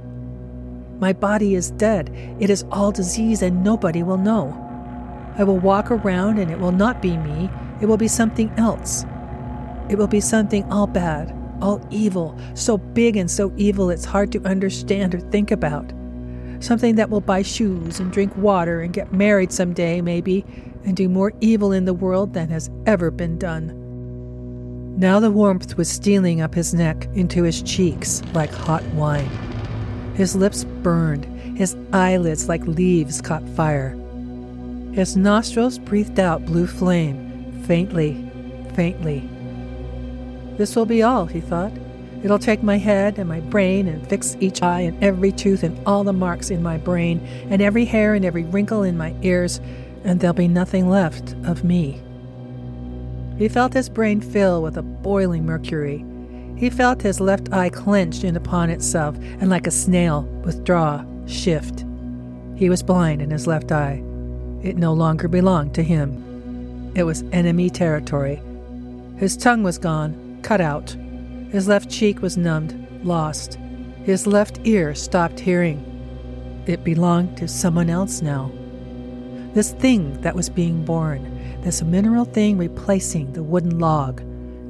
My 0.98 1.12
body 1.12 1.54
is 1.54 1.70
dead. 1.72 2.10
It 2.40 2.50
is 2.50 2.64
all 2.72 2.90
disease, 2.90 3.42
and 3.42 3.62
nobody 3.62 4.02
will 4.02 4.18
know. 4.18 4.56
I 5.36 5.44
will 5.44 5.58
walk 5.58 5.90
around, 5.90 6.38
and 6.38 6.50
it 6.50 6.58
will 6.58 6.72
not 6.72 7.00
be 7.00 7.16
me. 7.16 7.48
It 7.80 7.86
will 7.86 7.96
be 7.96 8.08
something 8.08 8.50
else. 8.56 9.04
It 9.88 9.96
will 9.96 10.08
be 10.08 10.20
something 10.20 10.64
all 10.72 10.88
bad, 10.88 11.34
all 11.62 11.80
evil, 11.90 12.36
so 12.54 12.78
big 12.78 13.16
and 13.16 13.30
so 13.30 13.52
evil 13.56 13.90
it's 13.90 14.04
hard 14.04 14.32
to 14.32 14.44
understand 14.44 15.14
or 15.14 15.20
think 15.20 15.50
about. 15.50 15.92
Something 16.60 16.96
that 16.96 17.10
will 17.10 17.20
buy 17.20 17.42
shoes 17.42 18.00
and 18.00 18.12
drink 18.12 18.36
water 18.36 18.80
and 18.80 18.92
get 18.92 19.12
married 19.12 19.52
someday, 19.52 20.00
maybe, 20.00 20.44
and 20.84 20.96
do 20.96 21.08
more 21.08 21.32
evil 21.40 21.72
in 21.72 21.84
the 21.84 21.94
world 21.94 22.34
than 22.34 22.48
has 22.48 22.70
ever 22.86 23.10
been 23.12 23.38
done. 23.38 23.74
Now 24.98 25.20
the 25.20 25.30
warmth 25.30 25.76
was 25.76 25.88
stealing 25.88 26.40
up 26.40 26.54
his 26.54 26.74
neck 26.74 27.08
into 27.14 27.44
his 27.44 27.62
cheeks 27.62 28.20
like 28.34 28.50
hot 28.50 28.82
wine. 28.94 29.30
His 30.18 30.34
lips 30.34 30.64
burned, 30.64 31.26
his 31.56 31.76
eyelids 31.92 32.48
like 32.48 32.66
leaves 32.66 33.20
caught 33.20 33.48
fire. 33.50 33.90
His 34.90 35.16
nostrils 35.16 35.78
breathed 35.78 36.18
out 36.18 36.44
blue 36.44 36.66
flame, 36.66 37.62
faintly, 37.68 38.28
faintly. 38.74 39.30
This 40.56 40.74
will 40.74 40.86
be 40.86 41.04
all, 41.04 41.26
he 41.26 41.40
thought. 41.40 41.70
It'll 42.24 42.40
take 42.40 42.64
my 42.64 42.78
head 42.78 43.16
and 43.16 43.28
my 43.28 43.38
brain 43.38 43.86
and 43.86 44.04
fix 44.08 44.36
each 44.40 44.60
eye 44.60 44.80
and 44.80 45.04
every 45.04 45.30
tooth 45.30 45.62
and 45.62 45.78
all 45.86 46.02
the 46.02 46.12
marks 46.12 46.50
in 46.50 46.64
my 46.64 46.78
brain 46.78 47.20
and 47.48 47.62
every 47.62 47.84
hair 47.84 48.14
and 48.14 48.24
every 48.24 48.42
wrinkle 48.42 48.82
in 48.82 48.98
my 48.98 49.14
ears, 49.22 49.60
and 50.02 50.18
there'll 50.18 50.34
be 50.34 50.48
nothing 50.48 50.90
left 50.90 51.36
of 51.44 51.62
me. 51.62 52.02
He 53.38 53.48
felt 53.48 53.72
his 53.72 53.88
brain 53.88 54.20
fill 54.20 54.62
with 54.62 54.76
a 54.76 54.82
boiling 54.82 55.46
mercury. 55.46 56.04
He 56.58 56.70
felt 56.70 57.02
his 57.02 57.20
left 57.20 57.52
eye 57.52 57.68
clenched 57.68 58.24
in 58.24 58.34
upon 58.34 58.68
itself 58.68 59.16
and 59.40 59.48
like 59.48 59.68
a 59.68 59.70
snail 59.70 60.22
withdraw, 60.44 61.04
shift. 61.26 61.84
He 62.56 62.68
was 62.68 62.82
blind 62.82 63.22
in 63.22 63.30
his 63.30 63.46
left 63.46 63.70
eye. 63.70 64.02
It 64.64 64.76
no 64.76 64.92
longer 64.92 65.28
belonged 65.28 65.76
to 65.76 65.84
him. 65.84 66.92
It 66.96 67.04
was 67.04 67.22
enemy 67.30 67.70
territory. 67.70 68.42
His 69.18 69.36
tongue 69.36 69.62
was 69.62 69.78
gone, 69.78 70.40
cut 70.42 70.60
out. 70.60 70.96
His 71.50 71.68
left 71.68 71.88
cheek 71.88 72.22
was 72.22 72.36
numbed, 72.36 72.74
lost. 73.04 73.56
His 74.02 74.26
left 74.26 74.58
ear 74.64 74.96
stopped 74.96 75.38
hearing. 75.38 75.84
It 76.66 76.82
belonged 76.82 77.36
to 77.36 77.46
someone 77.46 77.88
else 77.88 78.20
now. 78.20 78.50
This 79.54 79.74
thing 79.74 80.20
that 80.22 80.34
was 80.34 80.48
being 80.50 80.84
born, 80.84 81.60
this 81.62 81.82
mineral 81.82 82.24
thing 82.24 82.58
replacing 82.58 83.32
the 83.32 83.44
wooden 83.44 83.78
log, 83.78 84.22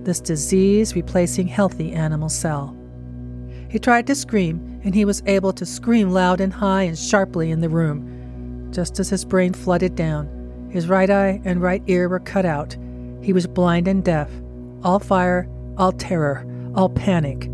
this 0.08 0.20
disease 0.20 0.96
replacing 0.96 1.46
healthy 1.46 1.92
animal 1.92 2.30
cell. 2.30 2.74
He 3.68 3.78
tried 3.78 4.06
to 4.06 4.14
scream, 4.14 4.80
and 4.82 4.94
he 4.94 5.04
was 5.04 5.22
able 5.26 5.52
to 5.52 5.66
scream 5.66 6.08
loud 6.08 6.40
and 6.40 6.50
high 6.50 6.84
and 6.84 6.98
sharply 6.98 7.50
in 7.50 7.60
the 7.60 7.68
room. 7.68 8.70
Just 8.72 8.98
as 8.98 9.10
his 9.10 9.26
brain 9.26 9.52
flooded 9.52 9.96
down, 9.96 10.70
his 10.72 10.88
right 10.88 11.10
eye 11.10 11.42
and 11.44 11.60
right 11.60 11.82
ear 11.88 12.08
were 12.08 12.20
cut 12.20 12.46
out. 12.46 12.74
He 13.20 13.34
was 13.34 13.46
blind 13.46 13.86
and 13.86 14.02
deaf, 14.02 14.30
all 14.82 14.98
fire, 14.98 15.46
all 15.76 15.92
terror, 15.92 16.46
all 16.74 16.88
panic, 16.88 17.50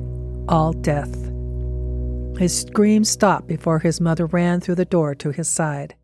all 0.49 0.73
death. 0.75 1.13
His 2.39 2.57
scream 2.57 3.03
stopped 3.03 3.49
before 3.49 3.81
his 3.81 4.01
mother 4.01 4.27
ran 4.27 4.61
through 4.61 4.77
the 4.77 4.85
door 4.85 5.17
to 5.17 5.33
his 5.33 5.49
side. 5.49 5.97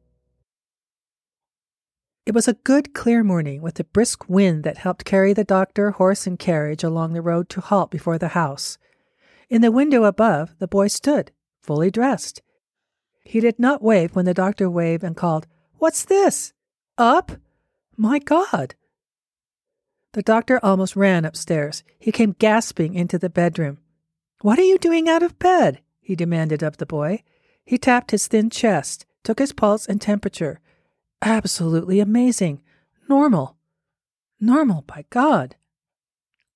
It 2.30 2.34
was 2.34 2.46
a 2.46 2.52
good, 2.52 2.94
clear 2.94 3.24
morning 3.24 3.60
with 3.60 3.80
a 3.80 3.84
brisk 3.84 4.28
wind 4.28 4.62
that 4.62 4.78
helped 4.78 5.04
carry 5.04 5.32
the 5.32 5.42
doctor, 5.42 5.90
horse, 5.90 6.28
and 6.28 6.38
carriage 6.38 6.84
along 6.84 7.12
the 7.12 7.20
road 7.20 7.48
to 7.48 7.60
halt 7.60 7.90
before 7.90 8.18
the 8.18 8.38
house. 8.38 8.78
In 9.48 9.62
the 9.62 9.72
window 9.72 10.04
above, 10.04 10.54
the 10.60 10.68
boy 10.68 10.86
stood, 10.86 11.32
fully 11.60 11.90
dressed. 11.90 12.40
He 13.24 13.40
did 13.40 13.58
not 13.58 13.82
wave 13.82 14.14
when 14.14 14.26
the 14.26 14.32
doctor 14.32 14.70
waved 14.70 15.02
and 15.02 15.16
called, 15.16 15.48
What's 15.78 16.04
this? 16.04 16.52
Up? 16.96 17.32
My 17.96 18.20
God! 18.20 18.76
The 20.12 20.22
doctor 20.22 20.60
almost 20.62 20.94
ran 20.94 21.24
upstairs. 21.24 21.82
He 21.98 22.12
came 22.12 22.36
gasping 22.38 22.94
into 22.94 23.18
the 23.18 23.28
bedroom. 23.28 23.78
What 24.40 24.56
are 24.60 24.62
you 24.62 24.78
doing 24.78 25.08
out 25.08 25.24
of 25.24 25.40
bed? 25.40 25.80
he 26.00 26.14
demanded 26.14 26.62
of 26.62 26.76
the 26.76 26.86
boy. 26.86 27.24
He 27.64 27.76
tapped 27.76 28.12
his 28.12 28.28
thin 28.28 28.50
chest, 28.50 29.04
took 29.24 29.40
his 29.40 29.52
pulse 29.52 29.84
and 29.84 30.00
temperature, 30.00 30.60
absolutely 31.22 32.00
amazing. 32.00 32.62
Normal. 33.08 33.56
Normal, 34.40 34.82
by 34.82 35.04
God. 35.10 35.56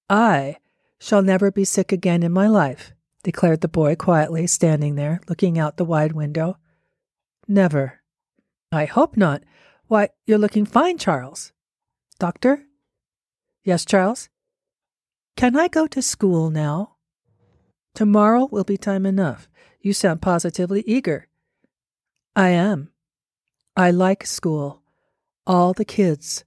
I 0.09 0.57
shall 0.99 1.23
never 1.23 1.51
be 1.51 1.65
sick 1.65 1.93
again 1.93 2.23
in 2.23 2.33
my 2.33 2.47
life, 2.47 2.93
declared 3.23 3.61
the 3.61 3.69
boy 3.69 3.97
quietly, 3.97 4.47
standing 4.47 4.95
there, 4.95 5.21
looking 5.29 5.59
out 5.59 5.77
the 5.77 5.85
wide 5.85 6.13
window. 6.13 6.59
Never. 7.47 8.01
I 8.73 8.87
hope 8.87 9.17
not. 9.17 9.43
Why, 9.87 10.09
you're 10.27 10.39
looking 10.39 10.65
fine, 10.65 10.99
Charles. 10.99 11.53
Doctor? 12.19 12.65
Yes, 13.65 13.85
Charles? 13.85 14.29
Can 15.37 15.57
I 15.57 15.69
go 15.69 15.87
to 15.87 16.01
school 16.01 16.51
now? 16.51 16.97
Tomorrow 17.95 18.49
will 18.51 18.65
be 18.65 18.77
time 18.77 19.05
enough. 19.05 19.49
You 19.81 19.93
sound 19.93 20.23
positively 20.23 20.83
eager. 20.87 21.29
I 22.35 22.49
am. 22.49 22.91
I 23.77 23.91
like 23.91 24.25
school. 24.25 24.83
All 25.49 25.73
the 25.73 25.85
kids. 25.85 26.45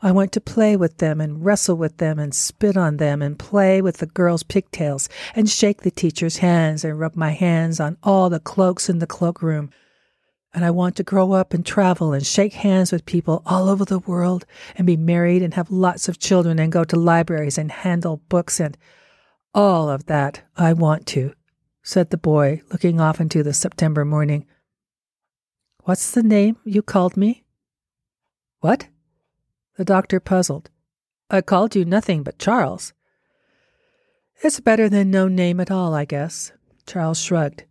I 0.00 0.10
want 0.10 0.32
to 0.32 0.40
play 0.40 0.74
with 0.74 0.96
them 0.96 1.20
and 1.20 1.44
wrestle 1.44 1.76
with 1.76 1.98
them 1.98 2.18
and 2.18 2.34
spit 2.34 2.78
on 2.78 2.96
them 2.96 3.20
and 3.20 3.38
play 3.38 3.82
with 3.82 3.98
the 3.98 4.06
girls' 4.06 4.42
pigtails 4.42 5.10
and 5.34 5.50
shake 5.50 5.82
the 5.82 5.90
teacher's 5.90 6.38
hands 6.38 6.82
and 6.82 6.98
rub 6.98 7.14
my 7.14 7.32
hands 7.32 7.78
on 7.78 7.98
all 8.02 8.30
the 8.30 8.40
cloaks 8.40 8.88
in 8.88 9.00
the 9.00 9.06
cloakroom. 9.06 9.70
And 10.54 10.64
I 10.64 10.70
want 10.70 10.96
to 10.96 11.02
grow 11.02 11.32
up 11.32 11.52
and 11.52 11.64
travel 11.64 12.14
and 12.14 12.26
shake 12.26 12.54
hands 12.54 12.90
with 12.90 13.04
people 13.04 13.42
all 13.44 13.68
over 13.68 13.84
the 13.84 13.98
world 13.98 14.46
and 14.74 14.86
be 14.86 14.96
married 14.96 15.42
and 15.42 15.52
have 15.52 15.70
lots 15.70 16.08
of 16.08 16.18
children 16.18 16.58
and 16.58 16.72
go 16.72 16.84
to 16.84 16.96
libraries 16.96 17.58
and 17.58 17.70
handle 17.70 18.22
books 18.30 18.58
and 18.58 18.78
all 19.54 19.90
of 19.90 20.06
that 20.06 20.42
I 20.56 20.72
want 20.72 21.06
to, 21.08 21.34
said 21.82 22.08
the 22.08 22.16
boy, 22.16 22.62
looking 22.70 22.98
off 22.98 23.20
into 23.20 23.42
the 23.42 23.52
September 23.52 24.06
morning. 24.06 24.46
What's 25.84 26.12
the 26.12 26.22
name 26.22 26.58
you 26.64 26.80
called 26.80 27.16
me? 27.16 27.42
What? 28.60 28.86
The 29.76 29.84
doctor 29.84 30.20
puzzled. 30.20 30.70
I 31.28 31.40
called 31.40 31.74
you 31.74 31.84
nothing 31.84 32.22
but 32.22 32.38
Charles. 32.38 32.92
It's 34.44 34.60
better 34.60 34.88
than 34.88 35.10
no 35.10 35.26
name 35.26 35.58
at 35.58 35.72
all, 35.72 35.92
I 35.92 36.04
guess. 36.04 36.52
Charles 36.86 37.20
shrugged. 37.20 37.64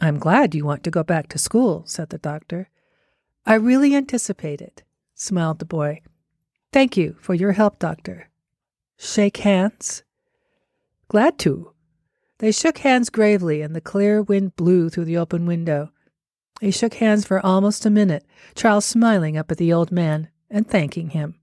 I'm 0.00 0.18
glad 0.18 0.52
you 0.52 0.64
want 0.64 0.82
to 0.82 0.90
go 0.90 1.04
back 1.04 1.28
to 1.28 1.38
school, 1.38 1.84
said 1.86 2.08
the 2.10 2.18
doctor. 2.18 2.68
I 3.46 3.54
really 3.54 3.94
anticipate 3.94 4.60
it, 4.60 4.82
smiled 5.14 5.60
the 5.60 5.64
boy. 5.64 6.00
Thank 6.72 6.96
you 6.96 7.16
for 7.20 7.34
your 7.34 7.52
help, 7.52 7.78
doctor. 7.78 8.30
Shake 8.96 9.36
hands? 9.36 10.02
Glad 11.06 11.38
to. 11.40 11.72
They 12.38 12.50
shook 12.50 12.78
hands 12.78 13.10
gravely, 13.10 13.62
and 13.62 13.76
the 13.76 13.80
clear 13.80 14.22
wind 14.22 14.56
blew 14.56 14.88
through 14.88 15.04
the 15.04 15.18
open 15.18 15.46
window. 15.46 15.92
They 16.62 16.70
shook 16.70 16.94
hands 16.94 17.26
for 17.26 17.44
almost 17.44 17.84
a 17.84 17.90
minute, 17.90 18.24
Charles 18.54 18.84
smiling 18.84 19.36
up 19.36 19.50
at 19.50 19.58
the 19.58 19.72
old 19.72 19.90
man 19.90 20.28
and 20.48 20.64
thanking 20.64 21.10
him. 21.10 21.34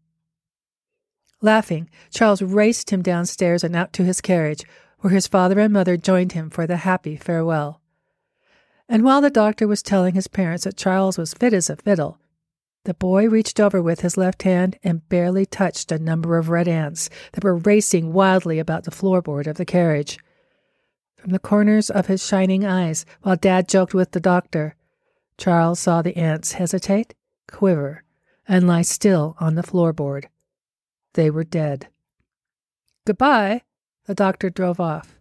Laughing, 1.42 1.90
Charles 2.10 2.42
raced 2.42 2.92
him 2.92 3.02
downstairs 3.02 3.62
and 3.62 3.76
out 3.76 3.92
to 3.94 4.06
his 4.06 4.22
carriage, 4.22 4.64
where 5.00 5.12
his 5.12 5.28
father 5.28 5.60
and 5.60 5.74
mother 5.74 5.98
joined 5.98 6.32
him 6.32 6.50
for 6.50 6.66
the 6.66 6.78
happy 6.78 7.18
farewell. 7.18 7.82
And 8.88 9.04
while 9.04 9.20
the 9.20 9.30
doctor 9.30 9.68
was 9.68 9.84
telling 9.84 10.14
his 10.14 10.30
parents 10.30 10.64
that 10.64 10.78
Charles 10.78 11.18
was 11.18 11.34
fit 11.34 11.52
as 11.52 11.70
a 11.70 11.76
fiddle, 11.76 12.18
the 12.86 12.94
boy 12.94 13.28
reached 13.28 13.60
over 13.60 13.82
with 13.82 14.00
his 14.00 14.16
left 14.16 14.44
hand 14.44 14.80
and 14.86 15.08
barely 15.10 15.46
touched 15.46 15.92
a 15.92 16.00
number 16.00 16.38
of 16.38 16.48
red 16.48 16.70
ants 16.70 17.10
that 17.34 17.44
were 17.44 17.58
racing 17.58 18.14
wildly 18.14 18.58
about 18.58 18.86
the 18.86 18.92
floorboard 18.92 19.48
of 19.48 19.58
the 19.58 19.66
carriage. 19.66 20.18
From 21.18 21.32
the 21.32 21.40
corners 21.40 21.90
of 21.90 22.08
his 22.08 22.26
shining 22.26 22.66
eyes, 22.66 23.06
while 23.24 23.36
Dad 23.36 23.68
joked 23.68 23.94
with 23.94 24.12
the 24.12 24.22
doctor, 24.22 24.76
Charles 25.40 25.80
saw 25.80 26.02
the 26.02 26.18
ants 26.18 26.52
hesitate, 26.52 27.16
quiver, 27.50 28.04
and 28.46 28.68
lie 28.68 28.82
still 28.82 29.38
on 29.40 29.56
the 29.56 29.64
floorboard. 29.64 30.26
They 31.14 31.30
were 31.30 31.46
dead. 31.46 31.88
Goodbye. 33.06 33.62
The 34.06 34.14
doctor 34.14 34.50
drove 34.50 34.82
off. 34.82 35.18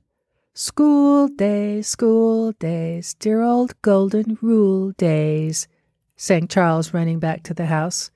School 0.54 1.28
days, 1.28 1.87
school 1.87 2.50
days, 2.52 3.14
dear 3.14 3.42
old 3.42 3.81
golden 3.81 4.38
rule 4.42 4.90
days, 4.92 5.68
sang 6.16 6.48
Charles, 6.48 6.92
running 6.92 7.20
back 7.20 7.44
to 7.44 7.54
the 7.54 7.66
house. 7.66 8.11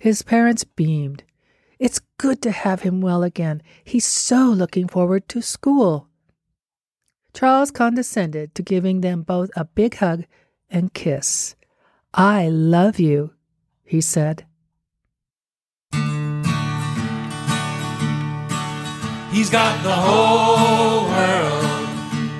His 0.00 0.22
parents 0.22 0.64
beamed. 0.64 1.22
It's 1.78 2.00
good 2.18 2.42
to 2.42 2.50
have 2.50 2.82
him 2.82 3.00
well 3.00 3.22
again. 3.22 3.62
He's 3.84 4.06
so 4.06 4.46
looking 4.46 4.88
forward 4.88 5.28
to 5.28 5.40
school. 5.40 6.08
Charles 7.32 7.70
condescended 7.70 8.56
to 8.56 8.62
giving 8.62 9.02
them 9.02 9.22
both 9.22 9.50
a 9.54 9.66
big 9.66 9.94
hug 9.96 10.24
and 10.70 10.92
kiss. 10.92 11.54
I 12.14 12.48
love 12.48 12.98
you, 12.98 13.32
he 13.84 14.00
said. 14.00 14.46
He's 19.30 19.50
got 19.50 19.82
the 19.82 19.92
whole 19.92 21.04
world 21.04 21.64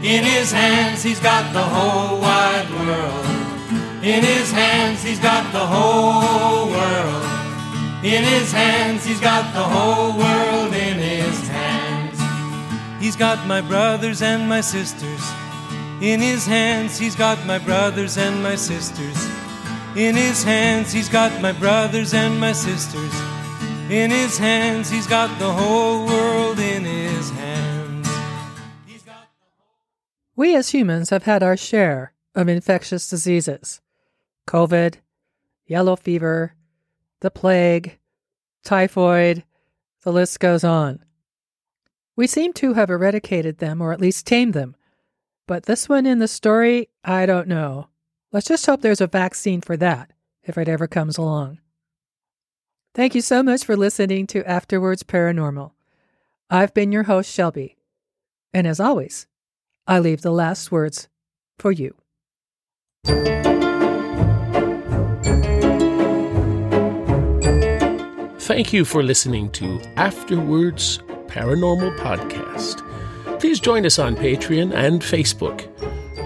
in 0.02 0.24
his 0.24 0.50
hands. 0.50 1.02
He's 1.02 1.20
got 1.20 1.52
the 1.52 1.62
whole 1.62 2.20
wide 2.20 2.70
world 2.70 3.26
in 4.02 4.24
his 4.24 4.50
hands. 4.50 5.02
He's 5.02 5.20
got 5.20 5.52
the 5.52 5.66
whole 5.66 6.70
world 6.70 7.24
in 8.02 8.24
his 8.24 8.50
hands. 8.50 9.04
He's 9.04 9.20
got 9.20 9.52
the 9.52 9.62
whole 9.62 10.16
world 10.16 10.72
in 10.72 10.98
his 10.98 11.48
hands. 11.48 12.18
He's 13.02 13.16
got 13.16 13.46
my 13.46 13.60
brothers 13.60 14.22
and 14.22 14.48
my 14.48 14.62
sisters 14.62 15.20
in 16.00 16.20
his 16.20 16.46
hands, 16.46 16.98
he's 16.98 17.16
got 17.16 17.44
my 17.46 17.58
brothers 17.58 18.18
and 18.18 18.42
my 18.42 18.54
sisters. 18.54 19.16
In 19.96 20.14
his 20.14 20.42
hands, 20.42 20.92
he's 20.92 21.08
got 21.08 21.40
my 21.40 21.52
brothers 21.52 22.12
and 22.12 22.38
my 22.38 22.52
sisters. 22.52 23.14
In 23.90 24.10
his 24.10 24.36
hands, 24.36 24.90
he's 24.90 25.06
got 25.06 25.38
the 25.38 25.50
whole 25.50 26.06
world 26.06 26.58
in 26.58 26.84
his 26.84 27.30
hands. 27.30 28.08
We 30.34 30.54
as 30.54 30.70
humans 30.70 31.08
have 31.10 31.22
had 31.22 31.42
our 31.42 31.56
share 31.56 32.12
of 32.34 32.48
infectious 32.48 33.08
diseases 33.08 33.80
COVID, 34.46 34.96
yellow 35.66 35.96
fever, 35.96 36.54
the 37.20 37.30
plague, 37.30 37.98
typhoid, 38.62 39.44
the 40.02 40.12
list 40.12 40.40
goes 40.40 40.62
on. 40.62 41.02
We 42.16 42.26
seem 42.26 42.52
to 42.54 42.74
have 42.74 42.90
eradicated 42.90 43.58
them 43.58 43.80
or 43.80 43.92
at 43.92 44.00
least 44.00 44.26
tamed 44.26 44.52
them. 44.52 44.76
But 45.46 45.64
this 45.64 45.88
one 45.88 46.06
in 46.06 46.18
the 46.18 46.28
story, 46.28 46.88
I 47.04 47.24
don't 47.26 47.48
know. 47.48 47.88
Let's 48.32 48.48
just 48.48 48.66
hope 48.66 48.80
there's 48.80 49.00
a 49.00 49.06
vaccine 49.06 49.60
for 49.60 49.76
that 49.76 50.12
if 50.42 50.58
it 50.58 50.68
ever 50.68 50.86
comes 50.86 51.16
along. 51.16 51.58
Thank 52.94 53.14
you 53.14 53.20
so 53.20 53.42
much 53.42 53.64
for 53.64 53.76
listening 53.76 54.26
to 54.28 54.42
Afterwords 54.42 55.04
Paranormal. 55.04 55.72
I've 56.50 56.74
been 56.74 56.92
your 56.92 57.04
host, 57.04 57.32
Shelby. 57.32 57.76
And 58.52 58.66
as 58.66 58.80
always, 58.80 59.26
I 59.86 59.98
leave 59.98 60.22
the 60.22 60.32
last 60.32 60.72
words 60.72 61.08
for 61.58 61.70
you. 61.70 61.94
Thank 68.40 68.72
you 68.72 68.84
for 68.84 69.02
listening 69.02 69.50
to 69.52 69.78
Afterwords 69.96 71.00
Paranormal 71.26 71.98
Podcast. 71.98 72.82
Please 73.38 73.60
join 73.60 73.84
us 73.84 73.98
on 73.98 74.16
Patreon 74.16 74.72
and 74.74 75.02
Facebook. 75.02 75.68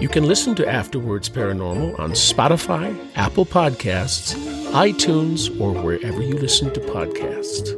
You 0.01 0.07
can 0.07 0.25
listen 0.25 0.55
to 0.55 0.63
Afterwords 0.63 1.29
Paranormal 1.29 1.99
on 1.99 2.11
Spotify, 2.11 2.97
Apple 3.15 3.45
Podcasts, 3.45 4.33
iTunes, 4.71 5.59
or 5.59 5.73
wherever 5.73 6.21
you 6.21 6.35
listen 6.35 6.73
to 6.73 6.79
podcasts. 6.79 7.77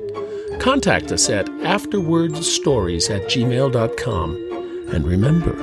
Contact 0.62 1.12
us 1.12 1.30
at 1.30 1.48
afterwordsstories 1.48 3.14
at 3.14 3.24
gmail.com. 3.24 4.36
And 4.94 5.06
remember, 5.06 5.56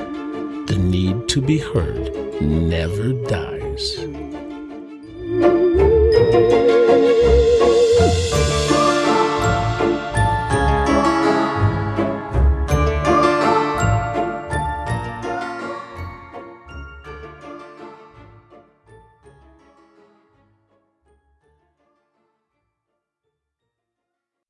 the 0.66 0.76
need 0.76 1.28
to 1.28 1.40
be 1.40 1.58
heard 1.58 2.12
never 2.42 3.12
dies. 3.28 4.19